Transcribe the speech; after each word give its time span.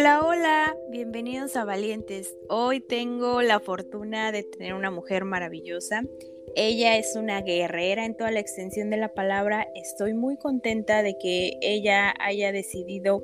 Hola, 0.00 0.24
hola, 0.24 0.76
bienvenidos 0.88 1.56
a 1.56 1.66
Valientes. 1.66 2.34
Hoy 2.48 2.80
tengo 2.80 3.42
la 3.42 3.60
fortuna 3.60 4.32
de 4.32 4.44
tener 4.44 4.72
una 4.72 4.90
mujer 4.90 5.26
maravillosa. 5.26 6.04
Ella 6.56 6.96
es 6.96 7.16
una 7.16 7.42
guerrera 7.42 8.06
en 8.06 8.16
toda 8.16 8.30
la 8.30 8.40
extensión 8.40 8.88
de 8.88 8.96
la 8.96 9.12
palabra. 9.12 9.68
Estoy 9.74 10.14
muy 10.14 10.38
contenta 10.38 11.02
de 11.02 11.18
que 11.18 11.58
ella 11.60 12.14
haya 12.18 12.50
decidido 12.50 13.22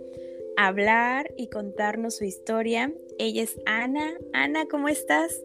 hablar 0.59 1.33
y 1.39 1.49
contarnos 1.49 2.17
su 2.17 2.25
historia. 2.25 2.93
Ella 3.19 3.45
es 3.45 3.59
Ana. 3.65 4.13
Ana, 4.35 4.67
¿cómo 4.67 4.91
estás? 4.91 5.43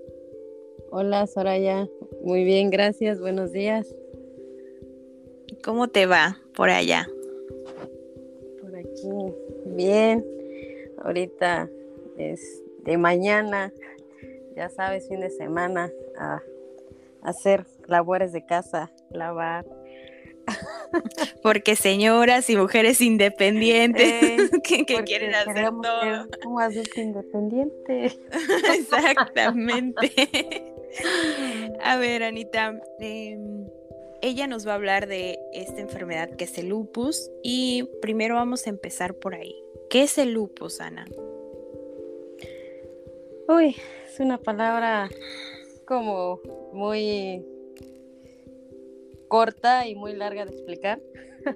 Hola, 0.90 1.28
Soraya. 1.28 1.88
Muy 2.26 2.44
bien, 2.44 2.70
gracias. 2.70 3.22
Buenos 3.22 3.54
días. 3.54 3.96
¿Cómo 5.64 5.88
te 5.88 6.08
va 6.08 6.42
por 6.54 6.70
allá? 6.70 7.08
Por 8.60 8.76
aquí. 8.76 9.08
Bien 9.68 10.41
ahorita 11.04 11.70
es 12.18 12.62
de 12.84 12.98
mañana, 12.98 13.72
ya 14.56 14.70
sabes, 14.70 15.08
fin 15.08 15.20
de 15.20 15.30
semana, 15.30 15.92
a, 16.18 16.42
hacer 17.22 17.66
labores 17.88 18.32
de 18.32 18.46
casa, 18.46 18.92
lavar. 19.12 19.66
Porque 21.44 21.76
señoras 21.76 22.50
y 22.50 22.58
mujeres 22.58 23.00
independientes 23.00 24.52
eh, 24.52 24.62
que, 24.64 25.04
quieren 25.04 25.36
hacer 25.36 25.70
todo. 25.70 26.28
¿Cómo 26.44 26.60
haces 26.60 26.90
independiente? 26.98 28.18
Exactamente. 28.74 30.12
a 31.84 31.98
ver, 31.98 32.24
Anita, 32.24 32.74
em, 33.00 33.68
ella 34.22 34.48
nos 34.48 34.68
va 34.68 34.72
a 34.72 34.76
hablar 34.76 35.08
de 35.08 35.40
esta 35.54 35.80
enfermedad 35.80 36.32
que 36.32 36.46
es 36.46 36.58
el 36.58 36.70
lupus 36.70 37.30
y 37.44 37.88
primero 38.02 38.36
vamos 38.36 38.66
a 38.66 38.72
empezar 38.72 39.14
por 39.14 39.36
ahí. 39.36 39.56
¿Qué 39.92 40.04
es 40.04 40.18
el 40.18 40.32
lupus, 40.32 40.80
Ana? 40.80 41.06
Uy, 43.50 43.76
es 44.08 44.22
una 44.22 44.38
palabra 44.38 45.10
como 45.86 46.40
muy 46.72 47.46
corta 49.28 49.86
y 49.86 49.96
muy 49.96 50.14
larga 50.16 50.46
de 50.46 50.52
explicar. 50.54 51.02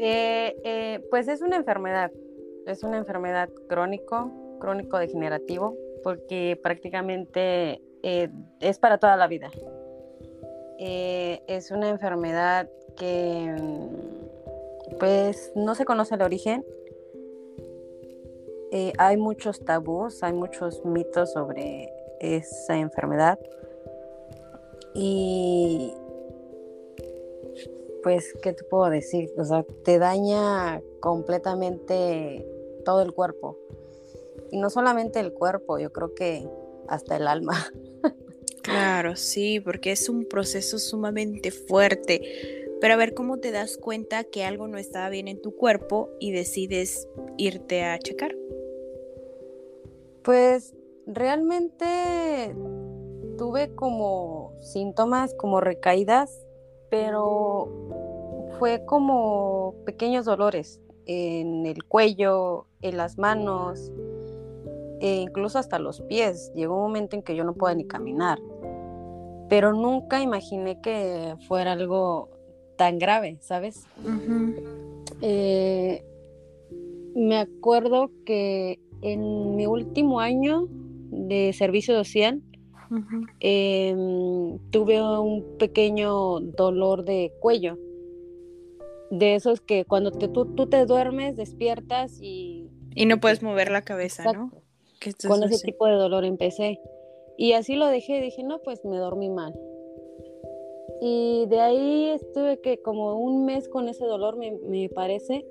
Eh, 0.00 0.54
eh, 0.62 1.04
pues 1.10 1.26
es 1.26 1.42
una 1.42 1.56
enfermedad, 1.56 2.12
es 2.68 2.84
una 2.84 2.98
enfermedad 2.98 3.48
crónico, 3.68 4.30
crónico 4.60 4.96
degenerativo, 4.96 5.76
porque 6.04 6.56
prácticamente 6.62 7.82
eh, 8.04 8.28
es 8.60 8.78
para 8.78 8.98
toda 8.98 9.16
la 9.16 9.26
vida. 9.26 9.50
es 10.78 11.72
una 11.72 11.88
enfermedad 11.88 12.70
que 12.96 13.56
pues 15.00 15.50
no 15.56 15.74
se 15.74 15.84
conoce 15.84 16.14
el 16.14 16.22
origen, 16.22 16.64
eh, 18.70 18.92
hay 18.98 19.16
muchos 19.16 19.64
tabús, 19.64 20.22
hay 20.22 20.32
muchos 20.32 20.84
mitos 20.84 21.32
sobre 21.32 21.92
esa 22.20 22.76
enfermedad. 22.76 23.38
Y 24.94 25.94
pues, 28.02 28.34
¿qué 28.42 28.52
te 28.52 28.64
puedo 28.64 28.90
decir? 28.90 29.30
O 29.38 29.44
sea, 29.44 29.64
te 29.84 29.98
daña 29.98 30.80
completamente 31.00 32.46
todo 32.84 33.02
el 33.02 33.12
cuerpo. 33.12 33.58
Y 34.50 34.58
no 34.58 34.70
solamente 34.70 35.20
el 35.20 35.32
cuerpo, 35.32 35.78
yo 35.78 35.92
creo 35.92 36.14
que 36.14 36.48
hasta 36.88 37.16
el 37.16 37.26
alma. 37.26 37.72
Claro, 38.60 39.16
sí, 39.16 39.60
porque 39.60 39.92
es 39.92 40.10
un 40.10 40.26
proceso 40.26 40.78
sumamente 40.78 41.50
fuerte. 41.50 42.20
Pero 42.82 42.92
a 42.94 42.96
ver 42.98 43.14
cómo 43.14 43.38
te 43.38 43.50
das 43.50 43.78
cuenta 43.78 44.24
que 44.24 44.44
algo 44.44 44.68
no 44.68 44.76
estaba 44.76 45.08
bien 45.08 45.26
en 45.26 45.40
tu 45.40 45.56
cuerpo 45.56 46.10
y 46.20 46.32
decides 46.32 47.08
irte 47.38 47.84
a 47.84 47.98
checar. 47.98 48.36
Pues 50.28 50.74
realmente 51.06 52.54
tuve 53.38 53.74
como 53.74 54.52
síntomas, 54.60 55.32
como 55.32 55.58
recaídas, 55.62 56.44
pero 56.90 57.70
fue 58.58 58.84
como 58.84 59.74
pequeños 59.86 60.26
dolores 60.26 60.82
en 61.06 61.64
el 61.64 61.82
cuello, 61.82 62.66
en 62.82 62.98
las 62.98 63.16
manos, 63.16 63.90
e 65.00 65.14
incluso 65.14 65.58
hasta 65.58 65.78
los 65.78 66.02
pies. 66.02 66.52
Llegó 66.54 66.74
un 66.74 66.82
momento 66.82 67.16
en 67.16 67.22
que 67.22 67.34
yo 67.34 67.42
no 67.42 67.54
podía 67.54 67.76
ni 67.76 67.86
caminar, 67.86 68.38
pero 69.48 69.72
nunca 69.72 70.20
imaginé 70.20 70.78
que 70.82 71.36
fuera 71.48 71.72
algo 71.72 72.28
tan 72.76 72.98
grave, 72.98 73.38
¿sabes? 73.40 73.86
Eh, 75.22 76.04
me 77.14 77.38
acuerdo 77.38 78.10
que 78.26 78.78
en 79.02 79.56
mi 79.56 79.66
último 79.66 80.20
año 80.20 80.68
de 81.10 81.52
servicio 81.52 81.94
social 81.94 82.42
em, 83.40 84.58
tuve 84.70 85.02
un 85.02 85.56
pequeño 85.58 86.40
dolor 86.40 87.04
de 87.04 87.32
cuello. 87.40 87.78
De 89.10 89.34
esos 89.34 89.60
que 89.60 89.84
cuando 89.84 90.10
tú, 90.10 90.66
te 90.66 90.84
duermes, 90.84 91.36
despiertas 91.36 92.18
y... 92.20 92.68
Y 92.94 93.06
no 93.06 93.20
puedes 93.20 93.42
mover 93.42 93.70
la 93.70 93.82
cabeza, 93.82 94.32
¿no? 94.32 94.52
Con 95.26 95.44
ese 95.44 95.64
tipo 95.64 95.86
de 95.86 95.94
dolor 95.94 96.24
empecé. 96.24 96.80
Y 97.38 97.52
así 97.52 97.76
lo 97.76 97.86
dejé, 97.86 98.20
dije, 98.20 98.42
no, 98.42 98.60
pues 98.60 98.84
me 98.84 98.98
dormí 98.98 99.30
mal. 99.30 99.54
Y 101.00 101.46
de 101.46 101.60
ahí 101.60 102.08
estuve 102.10 102.60
que 102.60 102.82
como 102.82 103.14
un 103.16 103.44
mes 103.44 103.68
con 103.68 103.88
ese 103.88 104.04
dolor, 104.04 104.36
me, 104.36 104.58
me 104.66 104.88
parece, 104.88 105.46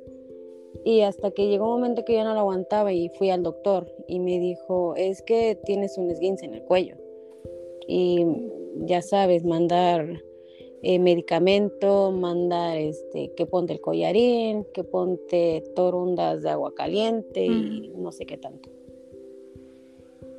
y 0.83 1.01
hasta 1.01 1.31
que 1.31 1.47
llegó 1.47 1.66
un 1.66 1.81
momento 1.81 2.05
que 2.05 2.13
yo 2.13 2.23
no 2.23 2.33
lo 2.33 2.41
aguantaba 2.41 2.94
y 2.94 3.09
fui 3.09 3.29
al 3.29 3.44
doctor 3.44 3.91
y 4.07 4.19
me 4.19 4.39
dijo, 4.39 4.95
es 4.95 5.22
que 5.22 5.57
tienes 5.66 5.97
un 5.97 6.09
esguince 6.09 6.45
en 6.45 6.53
el 6.53 6.63
cuello. 6.63 6.95
Y 7.88 8.25
ya 8.85 9.01
sabes, 9.01 9.44
mandar 9.44 10.23
eh, 10.83 11.00
medicamento, 11.00 12.11
mandar 12.11 12.78
este, 12.78 13.33
que 13.35 13.45
ponte 13.45 13.73
el 13.73 13.81
collarín, 13.81 14.66
que 14.73 14.83
ponte 14.83 15.63
torundas 15.75 16.44
de 16.44 16.50
agua 16.50 16.73
caliente 16.75 17.45
y 17.45 17.94
no 17.95 18.11
sé 18.11 18.25
qué 18.25 18.38
tanto. 18.38 18.69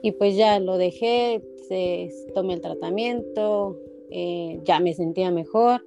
Y 0.02 0.12
pues 0.12 0.36
ya 0.36 0.60
lo 0.60 0.78
dejé, 0.78 1.42
se, 1.68 2.10
tomé 2.34 2.54
el 2.54 2.60
tratamiento, 2.60 3.78
eh, 4.10 4.60
ya 4.64 4.78
me 4.78 4.94
sentía 4.94 5.30
mejor 5.30 5.82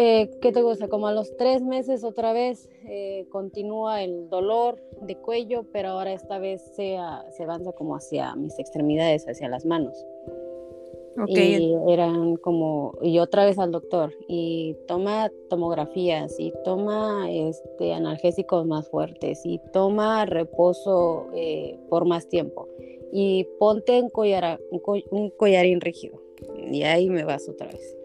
eh, 0.00 0.30
¿qué 0.40 0.52
te 0.52 0.62
gusta? 0.62 0.86
Como 0.86 1.08
a 1.08 1.12
los 1.12 1.36
tres 1.36 1.60
meses 1.60 2.04
otra 2.04 2.32
vez 2.32 2.70
eh, 2.86 3.26
continúa 3.30 4.04
el 4.04 4.30
dolor 4.30 4.80
de 5.02 5.16
cuello, 5.16 5.64
pero 5.72 5.88
ahora 5.88 6.12
esta 6.12 6.38
vez 6.38 6.62
se, 6.76 6.96
se 7.36 7.42
avanza 7.42 7.72
como 7.72 7.96
hacia 7.96 8.36
mis 8.36 8.56
extremidades, 8.60 9.26
hacia 9.26 9.48
las 9.48 9.66
manos. 9.66 10.06
Y 11.26 11.74
eran 11.88 12.36
como, 12.36 12.96
y 13.02 13.18
otra 13.18 13.44
vez 13.44 13.58
al 13.58 13.72
doctor, 13.72 14.14
y 14.28 14.76
toma 14.86 15.32
tomografías, 15.50 16.38
y 16.38 16.52
toma 16.62 17.28
este, 17.28 17.92
analgésicos 17.92 18.64
más 18.66 18.88
fuertes, 18.88 19.40
y 19.44 19.60
toma 19.72 20.26
reposo 20.26 21.26
eh, 21.34 21.76
por 21.88 22.04
más 22.04 22.28
tiempo, 22.28 22.68
y 23.12 23.48
ponte 23.58 24.00
un, 24.00 24.10
collar, 24.10 24.60
un 24.70 25.30
collarín 25.30 25.80
rígido, 25.80 26.22
y 26.70 26.84
ahí 26.84 27.10
me 27.10 27.24
vas 27.24 27.48
otra 27.48 27.66
vez. 27.66 27.97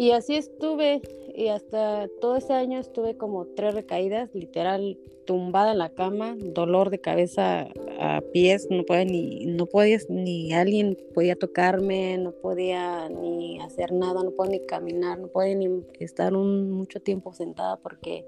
Y 0.00 0.12
así 0.12 0.34
estuve, 0.34 1.02
y 1.34 1.48
hasta 1.48 2.08
todo 2.22 2.36
ese 2.36 2.54
año 2.54 2.78
estuve 2.78 3.18
como 3.18 3.44
tres 3.48 3.74
recaídas, 3.74 4.30
literal 4.32 4.98
tumbada 5.26 5.72
en 5.72 5.78
la 5.78 5.90
cama, 5.90 6.38
dolor 6.40 6.88
de 6.88 7.02
cabeza 7.02 7.68
a 8.00 8.22
pies, 8.32 8.66
no 8.70 8.82
podía 8.84 9.04
ni, 9.04 9.44
no 9.44 9.66
podías, 9.66 10.08
ni 10.08 10.54
alguien 10.54 10.96
podía 11.12 11.36
tocarme, 11.36 12.16
no 12.16 12.32
podía 12.32 13.10
ni 13.10 13.60
hacer 13.60 13.92
nada, 13.92 14.24
no 14.24 14.30
podía 14.30 14.52
ni 14.52 14.64
caminar, 14.64 15.18
no 15.18 15.28
podía 15.28 15.54
ni 15.54 15.84
estar 15.98 16.34
un, 16.34 16.70
mucho 16.70 17.00
tiempo 17.00 17.34
sentada 17.34 17.76
porque 17.76 18.24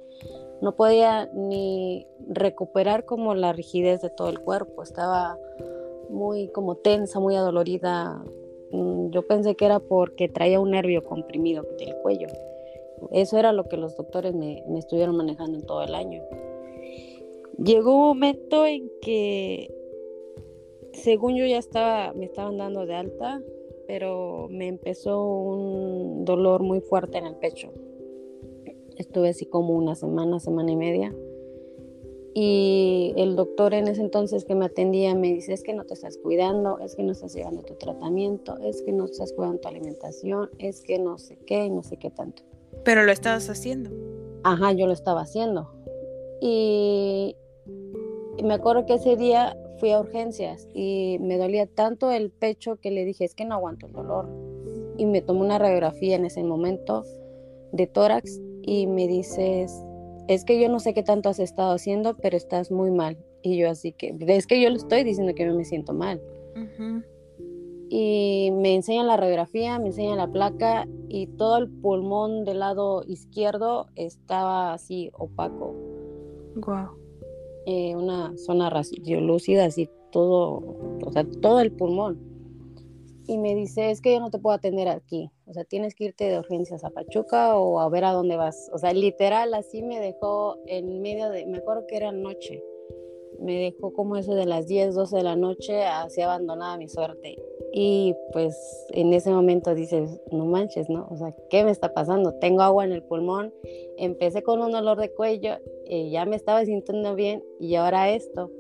no 0.60 0.76
podía 0.76 1.30
ni 1.32 2.06
recuperar 2.28 3.06
como 3.06 3.34
la 3.34 3.54
rigidez 3.54 4.02
de 4.02 4.10
todo 4.10 4.28
el 4.28 4.40
cuerpo, 4.40 4.82
estaba 4.82 5.38
muy 6.10 6.48
como 6.48 6.76
tensa, 6.76 7.19
muy 7.19 7.34
adolorida, 7.34 8.22
yo 8.72 9.22
pensé 9.26 9.54
que 9.54 9.66
era 9.66 9.80
porque 9.80 10.28
traía 10.28 10.58
un 10.60 10.70
nervio 10.70 11.04
comprimido 11.04 11.62
del 11.78 11.94
cuello. 12.02 12.28
Eso 13.10 13.38
era 13.38 13.52
lo 13.52 13.64
que 13.64 13.76
los 13.76 13.96
doctores 13.96 14.34
me, 14.34 14.62
estuvieron 14.78 15.16
manejando 15.16 15.58
en 15.58 15.66
todo 15.66 15.82
el 15.82 15.94
año. 15.94 16.22
Llegó 17.58 17.94
un 17.94 18.06
momento 18.08 18.66
en 18.66 18.90
que 19.02 19.70
según 20.92 21.36
yo 21.36 21.44
ya 21.46 21.58
estaba, 21.58 22.12
me 22.14 22.24
estaban 22.24 22.56
dando 22.56 22.86
de 22.86 22.94
alta, 22.94 23.42
pero 23.86 24.48
me 24.50 24.69
empezó 24.69 25.22
un 25.22 26.24
dolor 26.24 26.62
muy 26.62 26.80
fuerte 26.80 27.19
en 27.19 27.26
el 27.26 27.36
pecho. 27.36 27.70
Estuve 28.96 29.30
así 29.30 29.46
como 29.46 29.76
una 29.76 29.94
semana, 29.94 30.38
semana 30.38 30.70
y 30.72 30.76
media. 30.76 31.14
Y 32.34 33.12
el 33.17 33.37
doctor 33.37 33.75
en 33.75 33.88
ese 33.88 34.00
entonces 34.00 34.44
que 34.44 34.55
me 34.55 34.64
atendía 34.64 35.14
me 35.14 35.29
dice, 35.29 35.52
es 35.52 35.62
que 35.62 35.75
no 35.75 35.84
te 35.84 35.94
estás 35.94 36.17
cuidando, 36.17 36.79
es 36.79 36.96
que 36.96 37.02
no 37.02 37.12
estás 37.12 37.34
llevando 37.34 37.62
tu 37.62 37.75
tratamiento, 37.75 38.56
es 38.58 38.82
que 38.82 38.93
no 38.93 39.05
estás 39.05 39.32
cuidando 39.34 39.61
tu 39.61 39.69
alimentación, 39.69 40.49
es 40.58 40.81
que 40.82 40.99
no 40.99 41.19
sé 41.19 41.38
qué 41.46 41.67
y 41.67 41.70
no 41.70 41.82
sé 41.82 41.99
qué 41.99 42.11
tanto. 42.11 42.43
Pero 42.84 43.05
lo 43.05 43.12
estabas 43.12 43.50
haciendo. 43.50 43.90
Ajá, 44.44 44.73
yo 44.73 44.87
lo 44.87 44.93
estaba 44.94 45.23
haciendo. 45.23 45.70
Y, 46.40 47.37
y 48.38 48.43
me 48.43 48.55
acuerdo 48.55 48.87
que 48.87 48.94
ese 48.94 49.17
día 49.17 49.56
fui 49.79 49.90
a 49.90 50.00
urgencias 50.00 50.69
y 50.73 51.19
me 51.20 51.37
dolía 51.37 51.67
tanto 51.67 52.11
el 52.11 52.31
pecho 52.31 52.76
que 52.76 52.90
le 52.90 53.05
dije, 53.05 53.25
es 53.25 53.34
que 53.34 53.44
no 53.44 53.55
aguanto 53.55 53.87
el 53.87 53.93
dolor. 53.93 54.29
Y 54.96 55.05
me 55.06 55.20
tomó 55.20 55.43
una 55.43 55.58
radiografía 55.58 56.17
en 56.17 56.25
ese 56.25 56.43
momento 56.43 57.05
de 57.73 57.87
tórax 57.87 58.40
y 58.62 58.87
me 58.87 59.06
dices, 59.06 59.84
es 60.28 60.44
que 60.44 60.60
yo 60.60 60.69
no 60.69 60.80
sé 60.80 60.94
qué 60.94 61.02
tanto 61.02 61.28
has 61.28 61.38
estado 61.38 61.72
haciendo, 61.72 62.14
pero 62.14 62.36
estás 62.36 62.70
muy 62.70 62.90
mal. 62.90 63.19
Y 63.42 63.56
yo 63.56 63.70
así 63.70 63.92
que, 63.92 64.14
es 64.26 64.46
que 64.46 64.60
yo 64.60 64.70
le 64.70 64.76
estoy 64.76 65.04
diciendo 65.04 65.34
que 65.34 65.44
yo 65.44 65.54
me 65.54 65.64
siento 65.64 65.92
mal. 65.92 66.20
Y 67.88 68.50
me 68.52 68.74
enseñan 68.74 69.06
la 69.06 69.16
radiografía, 69.16 69.78
me 69.78 69.88
enseñan 69.88 70.16
la 70.16 70.26
placa 70.26 70.88
y 71.08 71.26
todo 71.26 71.58
el 71.58 71.69
pulmón 71.69 72.44
del 72.44 72.60
lado 72.60 73.02
izquierdo 73.06 73.88
estaba 73.96 74.72
así 74.72 75.10
opaco. 75.12 75.74
Wow. 76.56 76.96
Eh, 77.66 77.94
una 77.94 78.36
zona 78.38 78.70
radiolúcida, 78.70 79.66
así 79.66 79.90
todo, 80.10 80.62
o 81.04 81.12
sea, 81.12 81.24
todo 81.42 81.60
el 81.60 81.72
pulmón. 81.72 82.19
Y 83.26 83.38
me 83.38 83.54
dice, 83.54 83.90
es 83.90 84.00
que 84.00 84.14
yo 84.14 84.20
no 84.20 84.30
te 84.30 84.38
puedo 84.38 84.56
atender 84.56 84.88
aquí, 84.88 85.30
o 85.52 85.54
sea, 85.54 85.64
tienes 85.64 85.94
que 85.94 86.04
irte 86.04 86.31
de 86.31 86.38
urgencias 86.38 86.82
a 86.82 86.88
Pachuca 86.88 87.58
o 87.58 87.78
a 87.78 87.90
ver 87.90 88.06
a 88.06 88.12
dónde 88.12 88.37
vas. 88.37 88.70
O 88.72 88.78
sea, 88.78 88.94
literal, 88.94 89.52
así 89.52 89.82
me 89.82 90.00
dejó 90.00 90.56
en 90.64 91.02
medio 91.02 91.28
de, 91.28 91.44
me 91.44 91.58
acuerdo 91.58 91.87
que 91.87 91.99
era 91.99 92.10
noche, 92.10 92.64
me 93.38 93.58
dejó 93.58 93.93
como 93.93 94.16
eso 94.16 94.34
de 94.34 94.46
las 94.46 94.66
10, 94.66 94.94
12 94.94 95.14
de 95.14 95.22
la 95.22 95.37
noche, 95.37 95.84
así 95.84 96.22
abandonada 96.22 96.78
mi 96.78 96.88
suerte. 96.88 97.37
Y 97.70 98.14
pues 98.32 98.56
en 98.93 99.12
ese 99.12 99.31
momento 99.31 99.75
dices, 99.75 100.22
no 100.31 100.46
manches, 100.46 100.88
¿no? 100.88 101.06
O 101.10 101.19
sea, 101.19 101.34
¿qué 101.50 101.64
me 101.64 101.70
está 101.70 101.93
pasando? 101.93 102.32
Tengo 102.38 102.62
agua 102.62 102.87
en 102.87 102.93
el 102.93 103.02
pulmón, 103.02 103.52
empecé 103.98 104.43
con 104.43 104.62
un 104.62 104.72
dolor 104.72 104.98
de 104.98 105.12
cuello, 105.12 105.58
y 105.84 106.12
ya 106.12 106.25
me 106.25 106.37
estaba 106.37 106.64
sintiendo 106.64 107.14
bien 107.14 107.44
y 107.60 107.75
ahora 107.75 108.10
esto. 108.10 108.50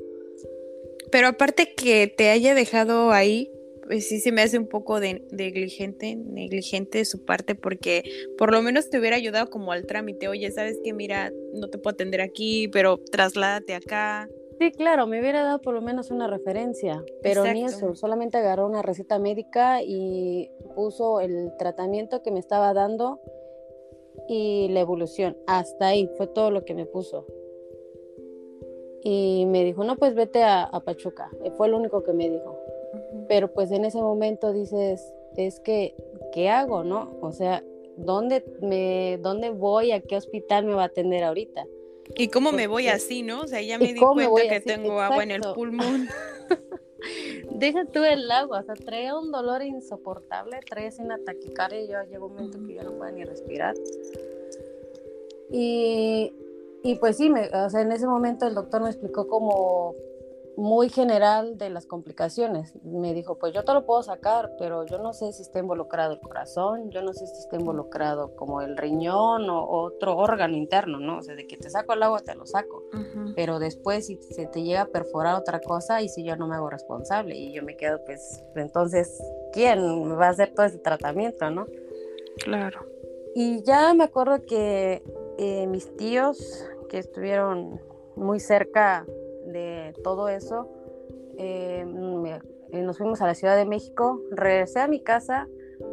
Pero 1.10 1.28
aparte 1.28 1.74
que 1.74 2.06
te 2.06 2.28
haya 2.28 2.54
dejado 2.54 3.12
ahí, 3.12 3.50
pues 3.92 4.08
sí 4.08 4.20
se 4.20 4.32
me 4.32 4.40
hace 4.40 4.58
un 4.58 4.68
poco 4.68 5.00
de 5.00 5.22
negligente, 5.32 6.16
negligente 6.16 6.96
de 6.96 7.04
su 7.04 7.26
parte, 7.26 7.54
porque 7.54 8.02
por 8.38 8.50
lo 8.50 8.62
menos 8.62 8.88
te 8.88 8.98
hubiera 8.98 9.16
ayudado 9.16 9.50
como 9.50 9.70
al 9.70 9.84
trámite. 9.84 10.28
Oye, 10.28 10.50
sabes 10.50 10.80
que 10.82 10.94
mira, 10.94 11.30
no 11.52 11.68
te 11.68 11.76
puedo 11.76 11.92
atender 11.92 12.22
aquí, 12.22 12.68
pero 12.68 12.96
trasládate 12.96 13.74
acá. 13.74 14.30
Sí, 14.58 14.70
claro, 14.70 15.06
me 15.06 15.20
hubiera 15.20 15.42
dado 15.42 15.60
por 15.60 15.74
lo 15.74 15.82
menos 15.82 16.10
una 16.10 16.26
referencia, 16.26 17.04
pero 17.22 17.44
ni 17.44 17.64
eso, 17.64 17.94
solamente 17.94 18.38
agarró 18.38 18.66
una 18.66 18.80
receta 18.80 19.18
médica 19.18 19.82
y 19.82 20.50
puso 20.74 21.20
el 21.20 21.52
tratamiento 21.58 22.22
que 22.22 22.30
me 22.30 22.38
estaba 22.38 22.72
dando 22.72 23.20
y 24.26 24.68
la 24.70 24.80
evolución. 24.80 25.36
Hasta 25.46 25.88
ahí 25.88 26.08
fue 26.16 26.28
todo 26.28 26.50
lo 26.50 26.64
que 26.64 26.72
me 26.72 26.86
puso. 26.86 27.26
Y 29.04 29.44
me 29.48 29.64
dijo, 29.64 29.84
no, 29.84 29.96
pues 29.96 30.14
vete 30.14 30.44
a, 30.44 30.70
Pachuca. 30.82 31.28
Fue 31.58 31.68
lo 31.68 31.76
único 31.76 32.02
que 32.02 32.14
me 32.14 32.30
dijo. 32.30 32.61
Pero 33.28 33.52
pues 33.52 33.70
en 33.70 33.84
ese 33.84 34.00
momento 34.00 34.52
dices, 34.52 35.12
es 35.36 35.60
que, 35.60 35.94
¿qué 36.32 36.48
hago, 36.48 36.84
no? 36.84 37.16
O 37.20 37.32
sea, 37.32 37.62
¿dónde, 37.96 38.44
me, 38.60 39.18
¿dónde 39.22 39.50
voy? 39.50 39.92
¿A 39.92 40.00
qué 40.00 40.16
hospital 40.16 40.64
me 40.64 40.74
va 40.74 40.82
a 40.82 40.86
atender 40.86 41.24
ahorita? 41.24 41.66
¿Y 42.16 42.28
cómo 42.28 42.52
me 42.52 42.66
voy 42.66 42.88
así, 42.88 43.22
no? 43.22 43.42
O 43.42 43.46
sea, 43.46 43.62
ya 43.62 43.78
me 43.78 43.92
di 43.92 44.00
cuenta 44.00 44.48
que 44.48 44.60
tengo 44.60 45.00
agua 45.00 45.22
en 45.22 45.30
el 45.30 45.42
pulmón. 45.54 46.08
Deja 47.50 47.84
tú 47.86 48.02
el 48.04 48.30
agua, 48.30 48.60
o 48.60 48.62
sea, 48.64 48.74
trae 48.74 49.12
un 49.12 49.30
dolor 49.30 49.62
insoportable, 49.62 50.60
trae 50.68 50.90
una 50.98 51.18
taquicardia 51.18 51.82
y 51.82 51.88
yo 51.88 52.02
llegó 52.10 52.26
un 52.26 52.34
momento 52.34 52.58
que 52.66 52.74
yo 52.74 52.82
no 52.82 52.92
puedo 52.92 53.10
ni 53.12 53.24
respirar. 53.24 53.74
Y, 55.50 56.32
y 56.82 56.94
pues 56.96 57.16
sí, 57.16 57.28
me, 57.28 57.48
o 57.48 57.70
sea, 57.70 57.82
en 57.82 57.92
ese 57.92 58.06
momento 58.06 58.46
el 58.46 58.54
doctor 58.54 58.82
me 58.82 58.90
explicó 58.90 59.26
como 59.28 59.94
muy 60.56 60.88
general 60.88 61.56
de 61.56 61.70
las 61.70 61.86
complicaciones. 61.86 62.74
Me 62.84 63.14
dijo, 63.14 63.38
pues 63.38 63.54
yo 63.54 63.64
te 63.64 63.72
lo 63.72 63.86
puedo 63.86 64.02
sacar, 64.02 64.52
pero 64.58 64.84
yo 64.84 64.98
no 64.98 65.12
sé 65.12 65.32
si 65.32 65.42
está 65.42 65.60
involucrado 65.60 66.14
el 66.14 66.20
corazón, 66.20 66.90
yo 66.90 67.02
no 67.02 67.12
sé 67.12 67.26
si 67.26 67.38
está 67.38 67.56
involucrado 67.56 68.36
como 68.36 68.60
el 68.60 68.76
riñón 68.76 69.48
o 69.48 69.66
otro 69.68 70.16
órgano 70.16 70.56
interno, 70.56 70.98
¿no? 70.98 71.18
O 71.18 71.22
sea, 71.22 71.34
de 71.34 71.46
que 71.46 71.56
te 71.56 71.70
saco 71.70 71.94
el 71.94 72.02
agua, 72.02 72.20
te 72.20 72.34
lo 72.34 72.46
saco. 72.46 72.82
Pero 73.34 73.58
después 73.58 74.06
si 74.06 74.16
se 74.16 74.46
te 74.46 74.62
llega 74.62 74.82
a 74.82 74.86
perforar 74.86 75.36
otra 75.36 75.60
cosa 75.60 76.02
y 76.02 76.08
si 76.08 76.24
yo 76.24 76.36
no 76.36 76.46
me 76.46 76.56
hago 76.56 76.68
responsable 76.70 77.36
y 77.36 77.52
yo 77.52 77.62
me 77.62 77.76
quedo, 77.76 78.00
pues, 78.04 78.44
entonces, 78.54 79.22
¿quién 79.52 80.18
va 80.18 80.26
a 80.26 80.30
hacer 80.30 80.52
todo 80.54 80.66
ese 80.66 80.78
tratamiento, 80.78 81.50
no? 81.50 81.66
Claro. 82.44 82.86
Y 83.34 83.62
ya 83.62 83.94
me 83.94 84.04
acuerdo 84.04 84.42
que 84.42 85.02
eh, 85.38 85.66
mis 85.66 85.96
tíos 85.96 86.66
que 86.90 86.98
estuvieron 86.98 87.80
muy 88.16 88.40
cerca 88.40 89.06
de 89.46 89.94
todo 90.02 90.28
eso, 90.28 90.68
eh, 91.38 91.84
eh, 92.72 92.82
nos 92.82 92.98
fuimos 92.98 93.20
a 93.20 93.26
la 93.26 93.34
Ciudad 93.34 93.56
de 93.56 93.64
México, 93.64 94.20
regresé 94.30 94.80
a 94.80 94.88
mi 94.88 95.00
casa 95.02 95.48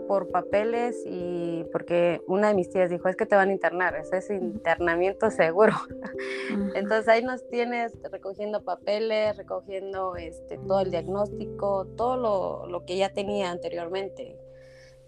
por 0.08 0.30
papeles 0.30 1.04
y 1.06 1.66
porque 1.72 2.22
una 2.28 2.50
de 2.50 2.54
mis 2.54 2.70
tías 2.70 2.90
dijo, 2.90 3.10
es 3.10 3.16
que 3.16 3.26
te 3.26 3.36
van 3.36 3.50
a 3.50 3.52
internar, 3.52 3.96
ese 3.96 4.18
es 4.18 4.30
internamiento 4.30 5.32
seguro. 5.32 5.74
Entonces 6.76 7.08
ahí 7.08 7.24
nos 7.24 7.48
tienes 7.50 7.94
recogiendo 8.12 8.64
papeles, 8.64 9.36
recogiendo 9.38 10.16
este, 10.16 10.58
todo 10.60 10.82
el 10.82 10.92
diagnóstico, 10.92 11.88
todo 11.98 12.18
lo, 12.18 12.68
lo 12.68 12.86
que 12.86 12.98
ya 12.98 13.12
tenía 13.12 13.52
anteriormente, 13.52 14.38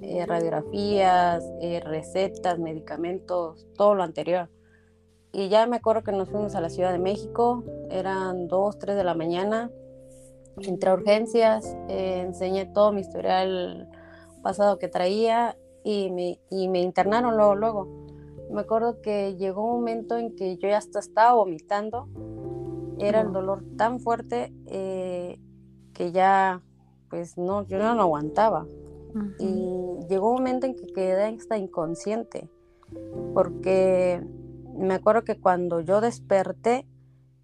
eh, 0.02 0.26
radiografías, 0.26 1.44
recetas, 1.84 2.58
medicamentos, 2.58 3.68
todo 3.76 3.94
lo 3.94 4.04
anterior. 4.04 4.50
Y 5.33 5.50
ya 5.50 5.66
me 5.66 5.78
acuerdo 5.78 6.04
que 6.04 6.12
nos 6.12 6.30
fuimos 6.30 6.56
a 6.56 6.62
la 6.62 6.69
Ciudad 6.69 6.92
de 6.92 7.00
México, 7.00 7.63
eran 7.89 8.48
dos, 8.48 8.78
tres 8.78 8.98
de 8.98 9.04
la 9.04 9.13
mañana, 9.13 9.72
entré 10.57 10.89
a 10.89 10.94
urgencias, 10.94 11.75
eh, 11.88 12.22
enseñé 12.25 12.65
todo 12.65 12.91
mi 12.91 13.01
historial 13.01 13.89
pasado 14.44 14.77
que 14.77 14.88
traía 14.88 15.58
y 15.84 16.12
me, 16.12 16.39
y 16.50 16.67
me 16.67 16.82
internaron 16.82 17.38
luego, 17.38 17.56
luego. 17.56 17.88
Me 18.51 18.62
acuerdo 18.62 19.01
que 19.01 19.38
llegó 19.38 19.63
un 19.63 19.79
momento 19.79 20.17
en 20.17 20.36
que 20.36 20.58
yo 20.58 20.67
ya 20.67 20.77
hasta 20.77 21.00
estaba 21.00 21.34
vomitando, 21.34 22.10
era 23.00 23.22
el 23.22 23.32
dolor 23.32 23.63
tan 23.77 24.00
fuerte 24.00 24.53
eh, 24.67 25.39
que 25.94 26.12
ya, 26.12 26.62
pues 27.10 27.38
no, 27.38 27.65
yo 27.67 27.79
no 27.79 27.96
lo 27.96 28.01
aguantaba. 28.01 28.65
Y 29.39 30.08
llegó 30.08 30.29
un 30.29 30.36
momento 30.36 30.67
en 30.67 30.75
que 30.75 30.88
quedé 30.88 31.25
hasta 31.25 31.58
inconsciente, 31.58 32.50
porque 33.34 34.24
me 34.75 34.96
acuerdo 34.96 35.24
que 35.24 35.40
cuando 35.40 35.82
yo 35.82 36.01
desperté, 36.01 36.86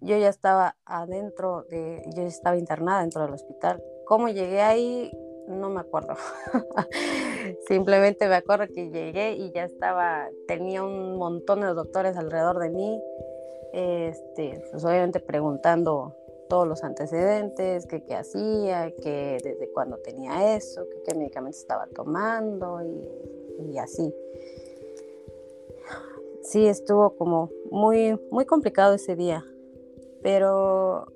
yo 0.00 0.16
ya 0.16 0.28
estaba 0.28 0.76
adentro 0.84 1.64
de, 1.70 2.02
yo 2.14 2.22
estaba 2.22 2.56
internada 2.56 3.00
dentro 3.00 3.22
del 3.22 3.34
hospital. 3.34 3.82
¿Cómo 4.06 4.28
llegué 4.28 4.60
ahí? 4.60 5.10
No 5.48 5.70
me 5.70 5.80
acuerdo. 5.80 6.14
Simplemente 7.68 8.28
me 8.28 8.36
acuerdo 8.36 8.66
que 8.72 8.90
llegué 8.90 9.32
y 9.32 9.50
ya 9.52 9.64
estaba, 9.64 10.28
tenía 10.46 10.82
un 10.82 11.16
montón 11.16 11.60
de 11.60 11.68
doctores 11.68 12.16
alrededor 12.16 12.58
de 12.58 12.70
mí, 12.70 13.02
este, 13.72 14.62
pues 14.70 14.84
obviamente 14.84 15.20
preguntando 15.20 16.14
todos 16.48 16.66
los 16.66 16.84
antecedentes, 16.84 17.86
que 17.86 18.04
qué 18.04 18.14
hacía, 18.14 18.90
que 19.02 19.38
desde 19.42 19.70
cuándo 19.72 19.98
tenía 19.98 20.56
eso, 20.56 20.86
que 20.88 21.02
qué 21.02 21.14
medicamentos 21.14 21.60
estaba 21.60 21.86
tomando 21.88 22.80
y 23.58 23.76
así 23.78 24.14
sí 26.42 26.66
estuvo 26.66 27.16
como 27.16 27.50
muy, 27.70 28.18
muy 28.30 28.44
complicado 28.46 28.94
ese 28.94 29.16
día, 29.16 29.44
pero 30.22 31.06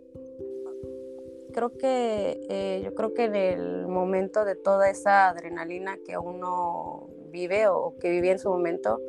creo 1.52 1.76
que 1.76 2.40
eh, 2.48 2.82
yo 2.84 2.94
creo 2.94 3.14
que 3.14 3.24
en 3.24 3.36
el 3.36 3.86
momento 3.86 4.44
de 4.44 4.56
toda 4.56 4.90
esa 4.90 5.28
adrenalina 5.28 5.98
que 6.04 6.18
uno 6.18 7.08
vive 7.30 7.68
o 7.68 7.94
que 8.00 8.10
vivía 8.10 8.32
en 8.32 8.38
su 8.38 8.50
momento, 8.50 9.00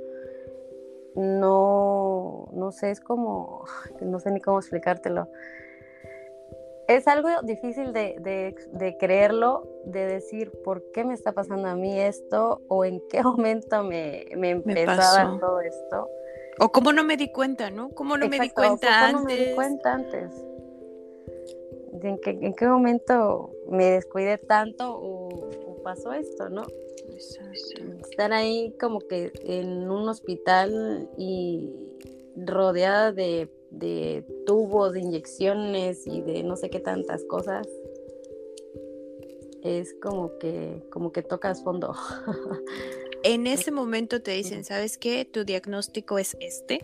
no, 1.16 2.48
no 2.52 2.72
sé, 2.72 2.92
es 2.92 3.00
como, 3.00 3.66
no 4.02 4.20
sé 4.20 4.32
ni 4.32 4.42
cómo 4.42 4.60
explicártelo. 4.60 5.28
Es 6.88 7.08
algo 7.08 7.30
difícil 7.44 7.94
de, 7.94 8.16
de, 8.72 8.98
creerlo, 8.98 9.68
de 9.86 10.06
decir 10.06 10.52
por 10.64 10.84
qué 10.92 11.04
me 11.04 11.14
está 11.14 11.32
pasando 11.32 11.68
a 11.68 11.76
mí 11.76 12.00
esto 12.00 12.62
o 12.68 12.84
en 12.86 13.02
qué 13.10 13.24
momento 13.24 13.84
me, 13.84 14.26
me 14.36 14.52
empezó 14.52 14.92
a 14.92 14.96
dar 14.96 15.40
todo 15.40 15.62
esto. 15.62 16.10
O 16.60 16.72
cómo 16.72 16.92
no 16.92 17.04
me 17.04 17.18
di 17.18 17.32
cuenta, 17.32 17.72
¿no? 17.72 17.90
¿Cómo 17.92 18.18
no 18.18 18.28
me 18.28 18.40
di 18.40 18.50
cuenta 18.50 19.08
antes? 19.08 19.22
no 19.22 19.26
me 19.26 19.36
di 19.36 19.56
cuenta 19.56 19.94
antes? 19.94 20.46
¿en 22.02 22.18
qué, 22.20 22.32
en 22.32 22.54
qué 22.54 22.68
momento 22.68 23.52
me 23.70 23.92
descuidé 23.92 24.38
tanto 24.38 24.96
o, 24.96 25.82
pasó 25.84 26.14
esto, 26.14 26.48
no? 26.50 26.64
Estar 28.10 28.32
ahí 28.32 28.74
como 28.80 29.00
que 29.00 29.34
en 29.44 29.90
un 29.92 30.08
hospital 30.08 31.10
y 31.18 31.74
rodeada 32.38 33.12
de, 33.12 33.50
de 33.74 34.26
tubos, 34.46 34.94
de 34.94 35.02
inyecciones 35.02 36.06
y 36.08 36.22
de 36.22 36.44
no 36.44 36.56
sé 36.56 36.70
qué 36.70 36.80
tantas 36.80 37.24
cosas, 37.26 37.68
es 39.64 39.96
como 40.02 40.38
que, 40.38 40.84
como 40.92 41.12
que 41.12 41.24
tocas 41.24 41.64
fondo. 41.64 41.94
en 43.24 43.48
ese 43.48 43.72
momento 43.72 44.22
te 44.22 44.32
dicen, 44.32 44.64
¿sabes 44.64 44.98
qué? 44.98 45.26
Tu 45.26 45.46
diagnóstico 45.46 46.20
es 46.20 46.36
este. 46.40 46.80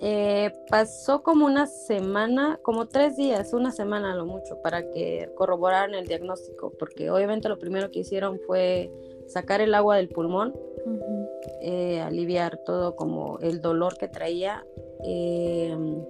Eh, 0.00 0.52
pasó 0.70 1.22
como 1.22 1.46
una 1.46 1.66
semana, 1.66 2.60
como 2.62 2.86
tres 2.86 3.16
días, 3.16 3.52
una 3.52 3.72
semana 3.72 4.12
a 4.12 4.16
lo 4.16 4.26
mucho, 4.26 4.60
para 4.62 4.88
que 4.90 5.30
corroboraran 5.36 5.94
el 5.94 6.06
diagnóstico, 6.06 6.72
porque 6.78 7.10
obviamente 7.10 7.48
lo 7.48 7.58
primero 7.58 7.90
que 7.90 8.00
hicieron 8.00 8.38
fue 8.46 8.92
sacar 9.26 9.60
el 9.60 9.74
agua 9.74 9.96
del 9.96 10.08
pulmón, 10.08 10.54
eh, 11.60 12.00
aliviar 12.00 12.58
todo 12.64 12.94
como 12.94 13.38
el 13.40 13.60
dolor 13.60 13.98
que 13.98 14.06
traía, 14.06 14.64
em, 15.04 16.04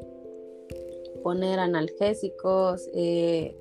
poner 1.22 1.58
analgésicos, 1.58 2.88
eh, 2.94 3.56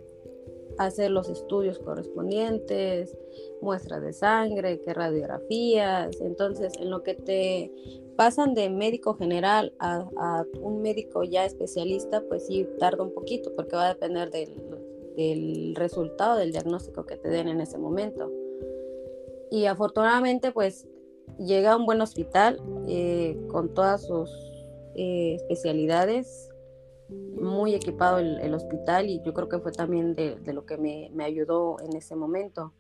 hacer 0.78 1.12
los 1.12 1.30
estudios 1.30 1.80
correspondientes, 1.80 3.18
muestras 3.62 4.02
de 4.02 4.14
sangre, 4.14 4.80
que 4.82 4.94
radiografías. 4.94 6.20
Entonces, 6.22 6.74
en 6.80 6.90
lo 6.90 7.04
que 7.04 7.16
te 7.16 7.72
pasan 8.16 8.54
de 8.54 8.70
médico 8.70 9.16
general 9.16 9.74
a, 9.80 10.44
un 10.62 10.82
médico 10.82 11.24
ya 11.24 11.46
especialista, 11.46 12.22
pues 12.28 12.48
sí 12.48 12.68
tarda 12.80 13.04
un 13.04 13.14
poquito 13.14 13.54
porque 13.56 13.76
va 13.76 13.86
a 13.86 13.94
depender 13.94 14.32
del, 14.32 15.76
resultado 15.76 16.38
del 16.38 16.52
diagnóstico 16.52 17.06
que 17.06 17.18
te 17.18 17.30
den 17.30 17.48
en 17.48 17.62
ese 17.62 17.78
momento. 17.78 18.32
Y 19.50 19.66
afortunadamente, 19.66 20.52
pues 20.52 20.88
llega 21.40 21.74
a 21.74 21.78
un 21.78 21.86
buen 21.86 22.02
hospital 22.02 22.60
eh, 22.88 23.38
con 23.50 23.74
todas 23.74 24.06
sus 24.06 24.30
eh, 24.96 25.36
especialidades, 25.36 26.50
muy 27.10 27.74
equipado 27.74 28.20
el, 28.20 28.54
hospital 28.54 29.10
y 29.10 29.22
yo 29.22 29.34
creo 29.34 29.48
que 29.48 29.60
fue 29.60 29.72
también 29.72 30.16
de, 30.16 30.38
lo 30.54 30.66
que 30.66 30.78
me, 30.78 31.24
ayudó 31.24 31.78
en 31.82 31.96
ese 31.96 32.16
momento. 32.16 32.74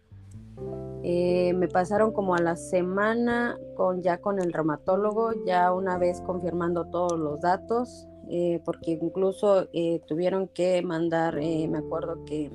Eh, 1.03 1.53
me 1.53 1.67
pasaron 1.67 2.11
como 2.11 2.33
a 2.35 2.41
la 2.41 2.55
semana 2.55 3.57
con 3.75 4.01
ya 4.01 4.19
con 4.19 4.39
el 4.39 4.51
reumatólogo, 4.51 5.45
ya 5.45 5.71
una 5.71 5.97
vez 5.97 6.19
confirmando 6.21 6.85
todos 6.85 7.17
los 7.17 7.39
datos, 7.39 8.07
eh, 8.29 8.59
porque 8.65 8.99
incluso 9.01 9.67
eh, 9.71 10.01
tuvieron 10.07 10.47
que 10.47 10.81
mandar, 10.81 11.35
me 11.35 11.77
acuerdo 11.77 12.25
que 12.25 12.51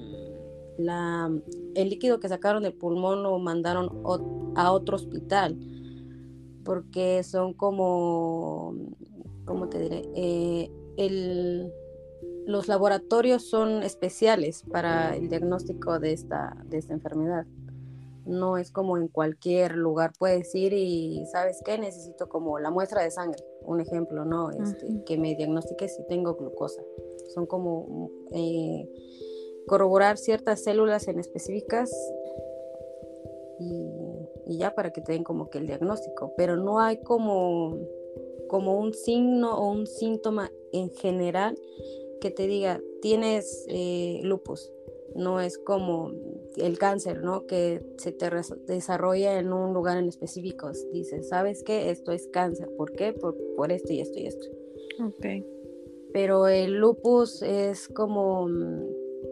la, 0.76 1.30
el 1.74 1.88
líquido 1.88 2.18
que 2.18 2.28
sacaron 2.28 2.64
del 2.64 2.74
pulmón 2.74 3.22
lo 3.22 3.38
mandaron 3.38 4.02
a 4.56 4.72
otro 4.72 4.96
hospital, 4.96 5.56
porque 6.64 7.22
son 7.22 7.54
como, 7.54 8.74
¿cómo 9.44 9.68
te 9.68 9.78
diré? 9.78 10.72
El, 10.96 11.72
los 12.46 12.68
laboratorios 12.68 13.44
son 13.48 13.82
especiales 13.82 14.64
para 14.70 15.16
el 15.16 15.28
diagnóstico 15.28 15.98
de 15.98 16.12
esta, 16.12 16.56
de 16.66 16.78
esta 16.78 16.92
enfermedad. 16.92 17.46
No 18.24 18.56
es 18.56 18.70
como 18.70 18.96
en 18.96 19.08
cualquier 19.08 19.76
lugar 19.76 20.12
puedes 20.18 20.54
ir 20.54 20.72
y 20.72 21.24
sabes 21.32 21.60
qué 21.64 21.78
necesito 21.78 22.28
como 22.28 22.58
la 22.58 22.70
muestra 22.70 23.02
de 23.02 23.10
sangre 23.10 23.42
un 23.64 23.80
ejemplo 23.80 24.24
no 24.24 24.50
este, 24.50 24.86
que 25.04 25.18
me 25.18 25.34
diagnostique 25.34 25.88
si 25.88 26.02
tengo 26.06 26.34
glucosa. 26.34 26.82
Son 27.34 27.46
como 27.46 28.10
eh, 28.32 28.88
corroborar 29.66 30.18
ciertas 30.18 30.62
células 30.62 31.08
en 31.08 31.18
específicas 31.18 31.90
y, 33.58 34.58
ya 34.58 34.74
para 34.74 34.90
que 34.90 35.00
te 35.00 35.12
den 35.12 35.24
como 35.24 35.48
que 35.48 35.58
el 35.58 35.66
diagnóstico. 35.66 36.34
Pero 36.36 36.56
no 36.56 36.80
hay 36.80 36.98
como 36.98 37.78
como 38.52 38.78
un 38.78 38.92
signo 38.92 39.56
o 39.56 39.72
un 39.72 39.86
síntoma 39.86 40.52
en 40.72 40.90
general 40.90 41.58
que 42.20 42.30
te 42.30 42.46
diga 42.46 42.82
tienes 43.00 43.64
eh, 43.70 44.20
lupus 44.24 44.70
no 45.14 45.40
es 45.40 45.56
como 45.56 46.12
el 46.56 46.78
cáncer, 46.78 47.22
¿no? 47.22 47.46
Que 47.46 47.82
se 47.96 48.12
te 48.12 48.28
desarrolla 48.66 49.38
en 49.38 49.54
un 49.54 49.72
lugar 49.72 49.96
en 49.96 50.08
específico. 50.08 50.70
Dices, 50.92 51.28
¿sabes 51.28 51.62
qué? 51.62 51.90
Esto 51.90 52.12
es 52.12 52.28
cáncer. 52.28 52.68
¿Por 52.76 52.92
qué? 52.92 53.12
Por, 53.12 53.36
por 53.56 53.72
esto 53.72 53.92
y 53.92 54.00
esto 54.00 54.18
y 54.18 54.26
esto. 54.26 54.46
Ok. 55.02 55.44
Pero 56.12 56.48
el 56.48 56.74
lupus 56.74 57.42
es 57.42 57.88
como, 57.88 58.48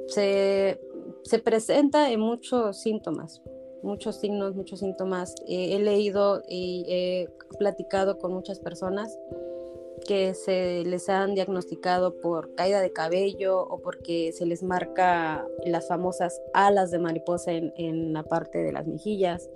se, 0.08 0.80
se 1.22 1.38
presenta 1.38 2.10
en 2.10 2.20
muchos 2.20 2.80
síntomas, 2.80 3.42
muchos 3.82 4.16
signos, 4.16 4.54
muchos 4.54 4.80
síntomas. 4.80 5.34
he 5.46 5.78
leído 5.78 6.42
y 6.48 6.84
he 6.88 7.28
platicado 7.58 8.18
con 8.18 8.32
muchas 8.32 8.58
personas 8.58 9.18
que 10.06 10.34
se 10.34 10.82
les 10.84 11.08
han 11.08 11.34
diagnosticado 11.34 12.20
por 12.20 12.54
caída 12.54 12.80
de 12.80 12.92
cabello 12.92 13.60
o 13.62 13.78
porque 13.78 14.32
se 14.32 14.46
les 14.46 14.62
marca 14.62 15.46
las 15.66 15.88
famosas 15.88 16.40
alas 16.52 16.90
de 16.90 16.98
mariposa 16.98 17.52
en, 17.52 18.12
la 18.12 18.22
parte 18.22 18.58
de 18.58 18.72
las 18.72 18.86
mejillas, 18.86 19.48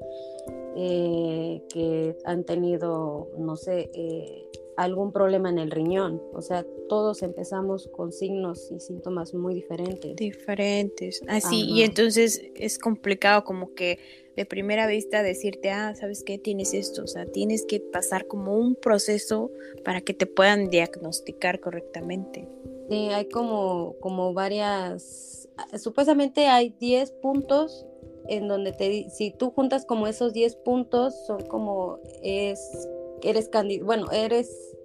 eh, 0.76 1.62
que 1.73 2.16
han 2.25 2.45
tenido, 2.45 3.28
no 3.38 3.57
sé, 3.57 3.90
eh, 3.95 4.43
algún 4.76 5.12
problema 5.12 5.49
en 5.49 5.59
el 5.59 5.71
riñón. 5.71 6.21
O 6.33 6.43
sea, 6.43 6.64
todos 6.88 7.23
empezamos 7.23 7.88
con 7.88 8.12
signos 8.12 8.71
y 8.71 8.81
síntomas 8.81 9.35
muy 9.35 9.54
diferentes. 9.54 10.16
Diferentes. 10.16 11.23
Así, 11.28 11.64
y 11.64 11.83
entonces 11.83 12.43
es 12.54 12.78
complicado 12.78 13.45
como 13.45 13.75
que 13.75 13.99
de 14.37 14.45
primera 14.47 14.87
vista 14.87 15.23
decirte, 15.23 15.71
ah, 15.71 15.95
¿sabes 15.95 16.25
qué? 16.25 16.38
Tienes 16.38 16.75
esto. 16.75 17.04
O 17.04 17.07
sea, 17.07 17.26
tienes 17.26 17.64
que 17.64 17.81
pasar 17.81 18.26
como 18.26 18.57
un 18.57 18.75
proceso 18.75 19.50
para 19.85 20.00
que 20.00 20.14
te 20.14 20.26
puedan 20.26 20.71
diagnosticar 20.71 21.61
correctamente. 21.61 22.49
Sí, 22.90 23.09
hay 23.09 23.28
como, 23.28 23.95
como 24.00 24.35
varias, 24.35 25.49
supuestamente 25.78 26.49
hay 26.49 26.71
10 26.78 27.12
puntos 27.23 27.87
en 28.28 28.49
donde 28.49 28.73
te, 28.73 29.09
si 29.11 29.31
tú 29.31 29.50
juntas 29.50 29.87
como 29.87 30.07
esos 30.07 30.33
10 30.33 30.57
puntos, 30.57 31.14
son 31.26 31.43
como, 31.47 31.99
es 32.23 32.88
eres 33.25 33.50
bueno, 33.83 34.11
eres, 34.12 34.76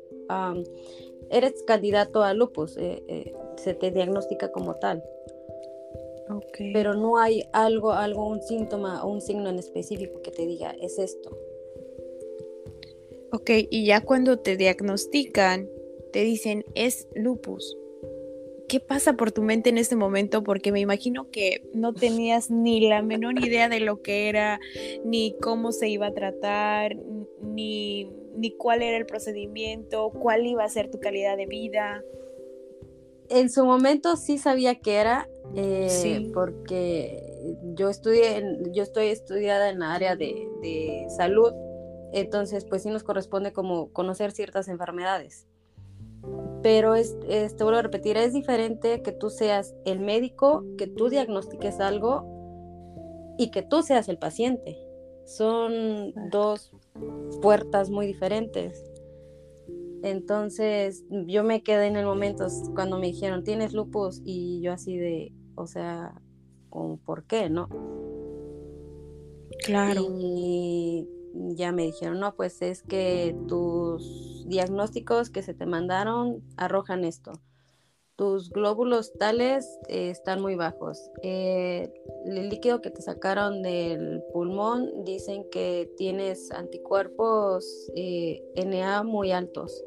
eres 1.29 1.63
candidato 1.63 2.24
a 2.24 2.34
lupus, 2.34 2.77
eh, 2.77 3.03
eh, 3.08 3.34
se 3.58 3.74
te 3.74 3.91
diagnostica 3.91 4.51
como 4.51 4.75
tal. 4.75 5.03
Okay. 6.29 6.74
Pero 6.74 6.93
no 6.93 7.17
hay 7.17 7.43
algo, 7.53 7.91
algo, 7.91 8.27
un 8.27 8.41
síntoma 8.41 9.03
o 9.03 9.12
un 9.12 9.19
signo 9.19 9.50
en 9.50 9.58
específico 9.58 10.22
que 10.22 10.31
te 10.31 10.46
diga, 10.46 10.75
es 10.79 11.00
esto. 11.00 11.36
Ok, 13.31 13.50
y 13.69 13.86
ya 13.86 14.01
cuando 14.01 14.38
te 14.38 14.58
diagnostican, 14.58 15.69
te 16.12 16.24
dicen, 16.24 16.65
es 16.75 17.08
lupus. 17.15 17.77
¿Qué 18.67 18.79
pasa 18.79 19.13
por 19.13 19.31
tu 19.31 19.41
mente 19.41 19.69
en 19.72 19.79
este 19.79 19.96
momento? 19.96 20.43
Porque 20.43 20.72
me 20.72 20.79
imagino 20.79 21.31
que 21.31 21.67
no 21.74 21.93
tenías 21.93 22.51
ni 22.51 22.88
la 22.88 23.01
menor 23.01 23.43
idea 23.43 23.67
de 23.67 23.79
lo 23.79 24.03
que 24.03 24.29
era, 24.29 24.60
ni 25.03 25.36
cómo 25.41 25.72
se 25.72 25.89
iba 25.89 26.08
a 26.08 26.13
tratar, 26.13 26.96
ni 27.41 28.12
ni 28.39 28.55
cuál 28.55 28.81
era 28.81 28.98
el 28.98 29.05
procedimiento, 29.05 30.12
cuál 30.12 30.48
iba 30.48 30.63
a 30.63 30.69
ser 30.69 30.89
tu 30.89 31.00
calidad 31.00 31.36
de 31.36 31.46
vida. 31.46 32.01
En 33.27 33.50
su 33.50 33.65
momento 33.65 34.15
sí 34.15 34.38
sabía 34.38 34.75
que 34.75 34.96
era, 34.96 35.27
eh, 35.55 36.31
porque 36.34 37.22
yo 37.75 37.89
estudié, 37.89 38.41
yo 38.72 38.81
estoy 38.81 39.08
estudiada 39.08 39.69
en 39.69 39.79
la 39.79 39.93
área 39.93 40.15
de, 40.15 41.05
salud, 41.17 41.53
entonces 42.13 42.65
pues 42.65 42.84
sí 42.84 42.89
nos 42.89 43.03
corresponde 43.03 43.51
como 43.51 43.91
conocer 43.91 44.31
ciertas 44.31 44.69
enfermedades. 44.69 45.46
Pero 46.63 46.96
es, 46.96 47.17
te 47.19 47.63
vuelvo 47.63 47.79
a 47.79 47.84
repetir, 47.84 48.17
es 48.17 48.34
diferente 48.34 49.01
que 49.01 49.12
tú 49.12 49.29
seas 49.29 49.75
el 49.86 50.00
médico, 50.00 50.63
que 50.77 50.88
tú 50.88 51.10
diagnostiques 51.10 51.79
algo 51.79 53.36
y 53.38 53.51
que 53.51 53.62
tú 53.63 53.84
seas 53.84 54.10
el 54.10 54.17
paciente. 54.17 54.77
Son 55.25 56.13
dos 56.31 56.72
puertas 57.41 57.89
muy 57.89 58.07
diferentes. 58.07 58.83
Entonces 60.01 61.03
yo 61.09 61.43
me 61.43 61.61
quedé 61.61 61.87
en 61.87 61.97
el 61.97 62.05
momento 62.05 62.47
cuando 62.73 62.97
me 62.97 63.07
dijeron, 63.07 63.43
tienes 63.43 63.73
lupus 63.73 64.21
y 64.23 64.61
yo 64.61 64.71
así 64.71 64.97
de, 64.97 65.33
o 65.55 65.67
sea, 65.67 66.21
¿por 67.05 67.25
qué, 67.25 67.49
no? 67.49 67.67
Claro. 69.65 70.01
Y 70.19 71.07
ya 71.55 71.71
me 71.71 71.83
dijeron, 71.83 72.19
no, 72.19 72.35
pues 72.35 72.61
es 72.61 72.81
que 72.81 73.35
tus 73.47 74.45
diagnósticos 74.47 75.29
que 75.29 75.41
se 75.41 75.53
te 75.53 75.65
mandaron 75.65 76.41
arrojan 76.55 77.03
esto 77.03 77.33
tus 78.19 78.49
glóbulos 78.49 79.13
tales 79.13 79.79
eh, 79.88 80.09
están 80.09 80.41
muy 80.41 80.55
bajos. 80.55 81.09
Eh, 81.23 81.89
el 82.25 82.49
líquido 82.49 82.81
que 82.81 82.91
te 82.91 83.01
sacaron 83.01 83.63
del 83.63 84.21
pulmón 84.33 85.05
dicen 85.05 85.49
que 85.49 85.89
tienes 85.95 86.51
anticuerpos 86.51 87.89
eh, 87.95 88.43
NA 88.65 89.03
muy 89.03 89.31
altos, 89.31 89.85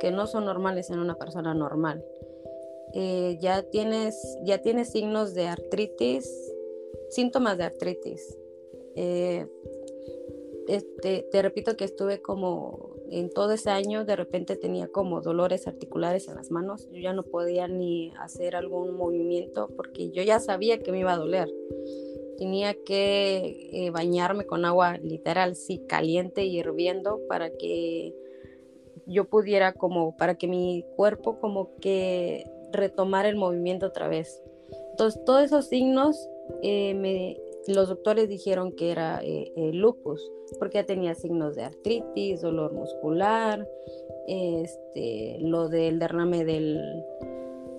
que 0.00 0.10
no 0.10 0.26
son 0.26 0.46
normales 0.46 0.88
en 0.88 0.98
una 0.98 1.16
persona 1.16 1.52
normal. 1.52 2.02
ya, 2.94 3.62
tienes, 3.70 4.16
ya 4.44 4.62
tienes 4.62 4.90
signos 4.90 5.34
de 5.34 5.48
artritis, 5.48 6.26
síntomas 7.10 7.58
de 7.58 7.64
artritis. 7.64 8.34
Este, 10.66 11.26
te 11.30 11.42
repito 11.42 11.76
que 11.76 11.84
estuve 11.84 12.22
como 12.22 12.94
en 13.10 13.30
todo 13.30 13.52
ese 13.52 13.70
año, 13.70 14.04
de 14.04 14.16
repente 14.16 14.56
tenía 14.56 14.88
como 14.88 15.20
dolores 15.20 15.66
articulares 15.66 16.28
en 16.28 16.36
las 16.36 16.50
manos. 16.50 16.88
Yo 16.90 17.00
ya 17.00 17.12
no 17.12 17.22
podía 17.22 17.68
ni 17.68 18.12
hacer 18.18 18.56
algún 18.56 18.96
movimiento 18.96 19.68
porque 19.76 20.10
yo 20.10 20.22
ya 20.22 20.40
sabía 20.40 20.78
que 20.78 20.90
me 20.90 21.00
iba 21.00 21.12
a 21.12 21.18
doler. 21.18 21.52
Tenía 22.38 22.74
que 22.74 23.68
eh, 23.72 23.90
bañarme 23.90 24.46
con 24.46 24.64
agua 24.64 24.98
literal, 24.98 25.54
sí, 25.54 25.82
caliente 25.86 26.44
y 26.44 26.58
hirviendo 26.58 27.20
para 27.28 27.50
que 27.50 28.14
yo 29.06 29.26
pudiera 29.26 29.72
como, 29.72 30.16
para 30.16 30.36
que 30.36 30.48
mi 30.48 30.84
cuerpo 30.96 31.38
como 31.38 31.76
que 31.76 32.44
retomara 32.72 33.28
el 33.28 33.36
movimiento 33.36 33.86
otra 33.86 34.08
vez. 34.08 34.42
Entonces, 34.90 35.22
todos 35.24 35.44
esos 35.44 35.66
signos 35.66 36.28
eh, 36.62 36.94
me, 36.94 37.36
los 37.66 37.88
doctores 37.88 38.28
dijeron 38.28 38.72
que 38.72 38.90
era 38.90 39.20
eh, 39.22 39.52
lupus, 39.72 40.30
porque 40.58 40.78
ya 40.78 40.86
tenía 40.86 41.14
signos 41.14 41.54
de 41.54 41.64
artritis, 41.64 42.42
dolor 42.42 42.72
muscular, 42.72 43.66
este, 44.26 45.38
lo 45.40 45.68
del 45.68 45.98
derrame 45.98 46.44
del, 46.44 46.80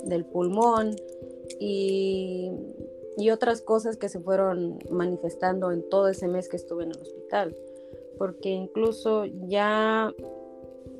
del 0.05 0.25
pulmón 0.25 0.95
y, 1.59 2.51
y, 3.17 3.29
otras 3.29 3.61
cosas 3.61 3.97
que 3.97 4.09
se 4.09 4.19
fueron 4.19 4.79
manifestando 4.89 5.71
en 5.71 5.87
todo 5.89 6.07
ese 6.07 6.27
mes 6.27 6.49
que 6.49 6.57
estuve 6.57 6.83
en 6.83 6.91
el 6.91 7.01
hospital. 7.01 7.55
Porque 8.17 8.49
incluso 8.49 9.25
ya 9.25 10.13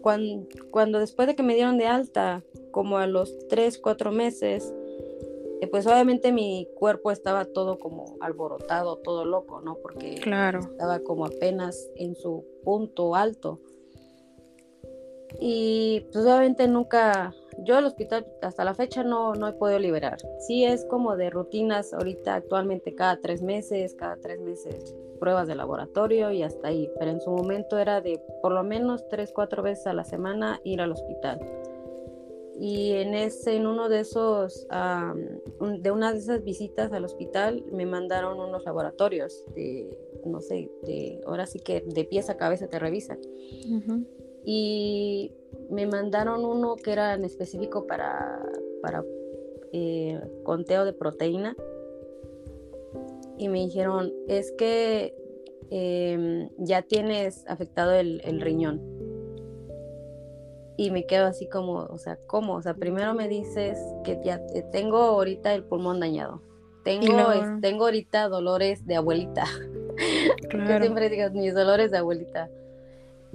cuando, 0.02 0.48
cuando 0.72 1.00
después 1.00 1.28
de 1.28 1.36
que 1.36 1.44
me 1.44 1.56
dieron 1.56 1.78
de 1.78 1.88
alta, 1.88 2.44
como 2.72 2.98
a 2.98 3.08
los 3.08 3.48
3, 3.48 3.80
4 3.80 4.12
meses, 4.12 4.74
pues 5.68 5.88
obviamente 5.88 6.32
mi 6.32 6.68
cuerpo 6.76 7.12
estaba 7.12 7.46
todo 7.46 7.78
como 7.78 8.18
alborotado, 8.22 8.98
todo 8.98 9.26
loco, 9.26 9.62
¿no? 9.62 9.76
Porque 9.76 10.16
estaba 10.16 11.00
como 11.00 11.26
apenas 11.26 11.90
en 11.96 12.16
su 12.16 12.46
punto 12.64 13.16
alto. 13.16 13.60
Y 15.40 16.06
pues 16.12 16.24
obviamente 16.24 16.68
nunca, 16.68 17.34
yo 17.60 17.78
al 17.78 17.86
hospital 17.86 18.26
hasta 18.42 18.64
la 18.64 18.74
fecha 18.74 19.04
no, 19.04 19.34
no 19.34 19.48
he 19.48 19.54
podido 19.54 19.80
liberar. 19.80 20.18
Sí 20.40 20.64
es 20.64 20.86
como 20.86 21.18
de 21.18 21.30
rutinas 21.30 21.94
ahorita 21.94 22.36
actualmente 22.36 22.96
cada 22.96 23.20
tres 23.20 23.42
meses, 23.42 23.96
cada 23.96 24.16
tres 24.18 24.40
meses 24.40 24.96
pruebas 25.20 25.48
de 25.48 25.56
laboratorio 25.56 26.32
y 26.32 26.44
hasta 26.44 26.70
ahí. 26.70 26.90
Pero 27.00 27.12
en 27.12 27.22
su 27.22 27.32
momento 27.32 27.78
era 27.78 28.02
de 28.02 28.22
por 28.42 28.52
lo 28.52 28.64
menos 28.64 29.08
tres, 29.10 29.32
cuatro 29.34 29.62
veces 29.62 29.88
a 29.88 29.94
la 29.94 30.04
semana 30.04 30.62
ir 30.64 30.82
al 30.82 30.92
hospital 30.92 31.40
y 32.60 32.94
en 32.94 33.14
ese 33.14 33.56
en 33.56 33.68
uno 33.68 33.90
de 33.90 34.00
esos 34.00 34.68
de 35.82 35.92
una 35.92 36.14
de 36.14 36.20
esas 36.20 36.44
visitas 36.44 36.92
al 36.94 37.06
hospital 37.06 37.66
me 37.72 37.86
mandaron 37.86 38.40
unos 38.40 38.64
laboratorios 38.64 39.44
de 39.54 39.98
no 40.26 40.40
sé 40.42 40.70
de 40.84 41.22
ahora 41.26 41.46
sí 41.46 41.60
que 41.60 41.82
de 41.82 42.06
pies 42.06 42.30
a 42.30 42.38
cabeza 42.38 42.68
te 42.68 42.80
revisan 42.80 43.20
y 44.46 45.34
me 45.70 45.88
mandaron 45.88 46.46
uno 46.46 46.76
que 46.76 46.92
era 46.92 47.14
en 47.14 47.26
específico 47.26 47.88
para 47.88 48.42
para 48.82 49.04
eh, 49.74 50.22
conteo 50.44 50.86
de 50.86 50.94
proteína. 50.94 51.56
Y 53.38 53.50
me 53.50 53.60
dijeron 53.60 54.14
es 54.30 54.54
que 54.54 55.14
em, 55.70 56.50
ya 56.58 56.84
tienes 56.84 57.44
afectado 57.48 57.92
el 57.94 58.40
riñón 58.40 58.95
y 60.78 60.92
me 60.92 61.06
quedo 61.06 61.28
así 61.28 61.48
como, 61.48 61.86
o 61.86 61.98
sea, 61.98 62.18
¿cómo? 62.28 62.56
O 62.56 62.62
sea, 62.62 62.74
primero 62.74 63.14
me 63.14 63.28
dices 63.28 63.78
que 64.04 64.20
ya 64.24 64.42
tengo 64.72 64.98
ahorita 64.98 65.54
el 65.54 65.64
pulmón 65.64 66.00
dañado. 66.00 66.42
Tengo, 66.84 67.32
tengo 67.62 67.86
ahorita 67.86 68.28
dolores 68.30 68.86
de 68.86 68.96
abuelita. 68.96 69.46
Claro. 70.50 70.84
siempre 70.84 71.10
digo, 71.10 71.30
mis 71.32 71.54
dolores 71.54 71.90
de 71.90 72.00
abuelita. 72.00 72.50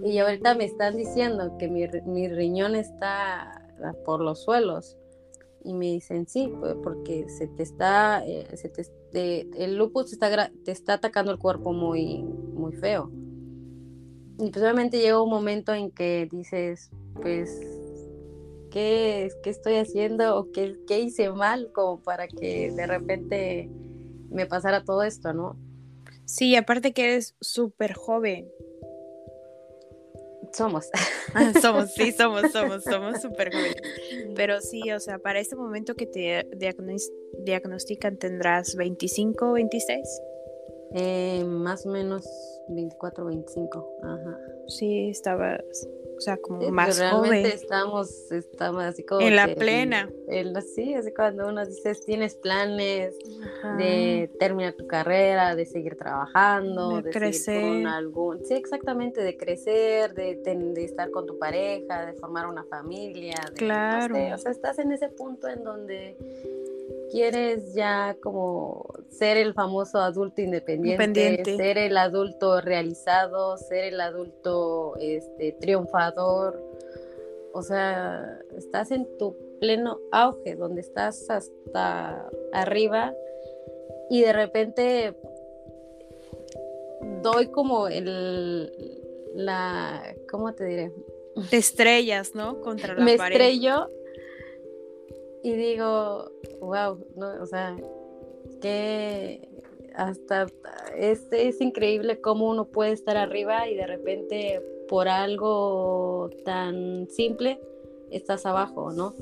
Y 0.02 0.18
ahorita 0.18 0.54
me 0.54 0.64
están 0.64 0.96
diciendo 0.96 1.56
que 1.58 1.68
mi, 1.68 1.86
mi 2.04 2.28
riñón 2.28 2.76
está 2.76 3.66
por 4.04 4.20
los 4.20 4.42
suelos. 4.42 4.96
Y 5.62 5.74
me 5.74 5.86
dicen, 5.86 6.26
sí, 6.26 6.52
pues, 6.58 6.74
porque 6.82 7.28
se 7.28 7.46
te 7.46 7.62
está, 7.62 8.24
eh, 8.26 8.46
se 8.56 8.68
te, 8.68 9.48
el 9.62 9.76
lupus 9.76 10.12
está, 10.12 10.50
te 10.64 10.70
está 10.70 10.94
atacando 10.94 11.32
el 11.32 11.38
cuerpo 11.38 11.72
muy, 11.72 12.22
muy 12.22 12.72
feo. 12.72 13.10
Y 14.40 14.50
pues 14.50 14.62
obviamente 14.62 14.98
llega 14.98 15.22
un 15.22 15.28
momento 15.28 15.74
en 15.74 15.90
que 15.90 16.26
dices, 16.30 16.90
pues, 17.20 17.60
¿qué, 18.70 19.28
qué 19.42 19.50
estoy 19.50 19.76
haciendo 19.76 20.36
o 20.36 20.50
qué, 20.50 20.76
qué 20.86 21.00
hice 21.00 21.30
mal 21.30 21.70
como 21.74 22.00
para 22.02 22.26
que 22.26 22.70
de 22.70 22.86
repente 22.86 23.68
me 24.30 24.46
pasara 24.46 24.82
todo 24.82 25.02
esto, 25.02 25.34
¿no? 25.34 25.58
Sí, 26.24 26.56
aparte 26.56 26.92
que 26.92 27.04
eres 27.04 27.34
súper 27.40 27.92
joven. 27.92 28.48
Somos. 30.52 30.88
Ah, 31.32 31.52
somos, 31.60 31.92
sí, 31.94 32.10
somos, 32.18 32.50
somos, 32.50 32.82
somos 32.82 33.22
súper 33.22 33.52
jóvenes. 33.52 33.76
Pero 34.34 34.60
sí, 34.60 34.90
o 34.90 34.98
sea, 34.98 35.20
para 35.20 35.38
este 35.38 35.54
momento 35.54 35.94
que 35.94 36.06
te 36.06 36.44
diagnostican 37.44 38.16
tendrás 38.16 38.74
25, 38.74 39.52
26. 39.52 40.00
Eh, 40.94 41.44
más 41.44 41.86
o 41.86 41.90
menos 41.90 42.26
24, 42.68 43.24
25. 43.24 43.98
Ajá. 44.02 44.38
Sí, 44.68 45.10
estabas 45.10 45.62
o 46.20 46.22
sea, 46.22 46.36
como 46.36 46.70
más 46.70 46.98
realmente 46.98 47.28
joven. 47.28 47.46
estamos, 47.46 48.30
estamos 48.30 48.84
así 48.84 49.04
como... 49.04 49.22
En 49.22 49.36
la 49.36 49.54
plena. 49.54 50.10
sí, 50.74 50.92
así 50.92 51.14
cuando 51.14 51.48
uno 51.48 51.64
dice, 51.64 51.94
tienes 52.04 52.34
planes 52.34 53.16
de 53.78 54.30
terminar 54.38 54.74
tu 54.74 54.86
carrera, 54.86 55.56
de 55.56 55.64
seguir 55.64 55.96
trabajando, 55.96 57.00
de, 57.00 57.10
crecer. 57.10 57.62
con 57.62 57.86
algún... 57.86 58.44
Sí, 58.44 58.52
exactamente, 58.52 59.22
de 59.22 59.38
crecer, 59.38 60.12
de, 60.12 60.36
de, 60.44 60.84
estar 60.84 61.10
con 61.10 61.24
tu 61.24 61.38
pareja, 61.38 62.04
de 62.04 62.12
formar 62.12 62.46
una 62.48 62.64
familia. 62.64 63.36
claro. 63.54 64.14
o 64.34 64.36
sea, 64.36 64.52
estás 64.52 64.78
en 64.78 64.92
ese 64.92 65.08
punto 65.08 65.48
en 65.48 65.64
donde 65.64 66.18
quieres 67.10 67.74
ya 67.74 68.16
como 68.22 68.86
ser 69.08 69.36
el 69.36 69.54
famoso 69.54 69.98
adulto 69.98 70.40
independiente, 70.40 71.44
ser 71.56 71.78
el 71.78 71.96
adulto 71.96 72.60
realizado, 72.60 73.56
ser 73.56 73.84
el 73.84 74.00
adulto 74.00 74.94
este, 74.98 75.52
triunfador. 75.52 76.62
O 77.52 77.62
sea, 77.62 78.38
estás 78.56 78.90
en 78.92 79.06
tu 79.18 79.36
pleno 79.60 79.98
auge, 80.12 80.54
donde 80.54 80.80
estás 80.80 81.28
hasta 81.28 82.30
arriba 82.52 83.14
y 84.08 84.22
de 84.22 84.32
repente 84.32 85.14
doy 87.22 87.48
como 87.48 87.88
el 87.88 88.72
la 89.34 90.14
¿cómo 90.30 90.52
te 90.54 90.64
diré? 90.64 90.92
Te 91.48 91.56
estrellas, 91.56 92.34
¿no? 92.34 92.60
Contra 92.60 92.94
la 92.94 93.04
Me 93.04 93.14
estrello 93.14 93.88
y 95.42 95.52
digo, 95.52 96.30
wow, 96.60 96.98
¿no? 97.16 97.42
o 97.42 97.46
sea, 97.46 97.76
que 98.60 99.48
hasta 99.94 100.46
es, 100.96 101.26
es 101.32 101.60
increíble 101.60 102.20
cómo 102.20 102.48
uno 102.48 102.66
puede 102.66 102.92
estar 102.92 103.16
arriba 103.16 103.68
y 103.68 103.74
de 103.74 103.86
repente 103.86 104.62
por 104.88 105.08
algo 105.08 106.30
tan 106.44 107.08
simple 107.08 107.60
estás 108.10 108.46
abajo, 108.46 108.92
¿no? 108.92 109.14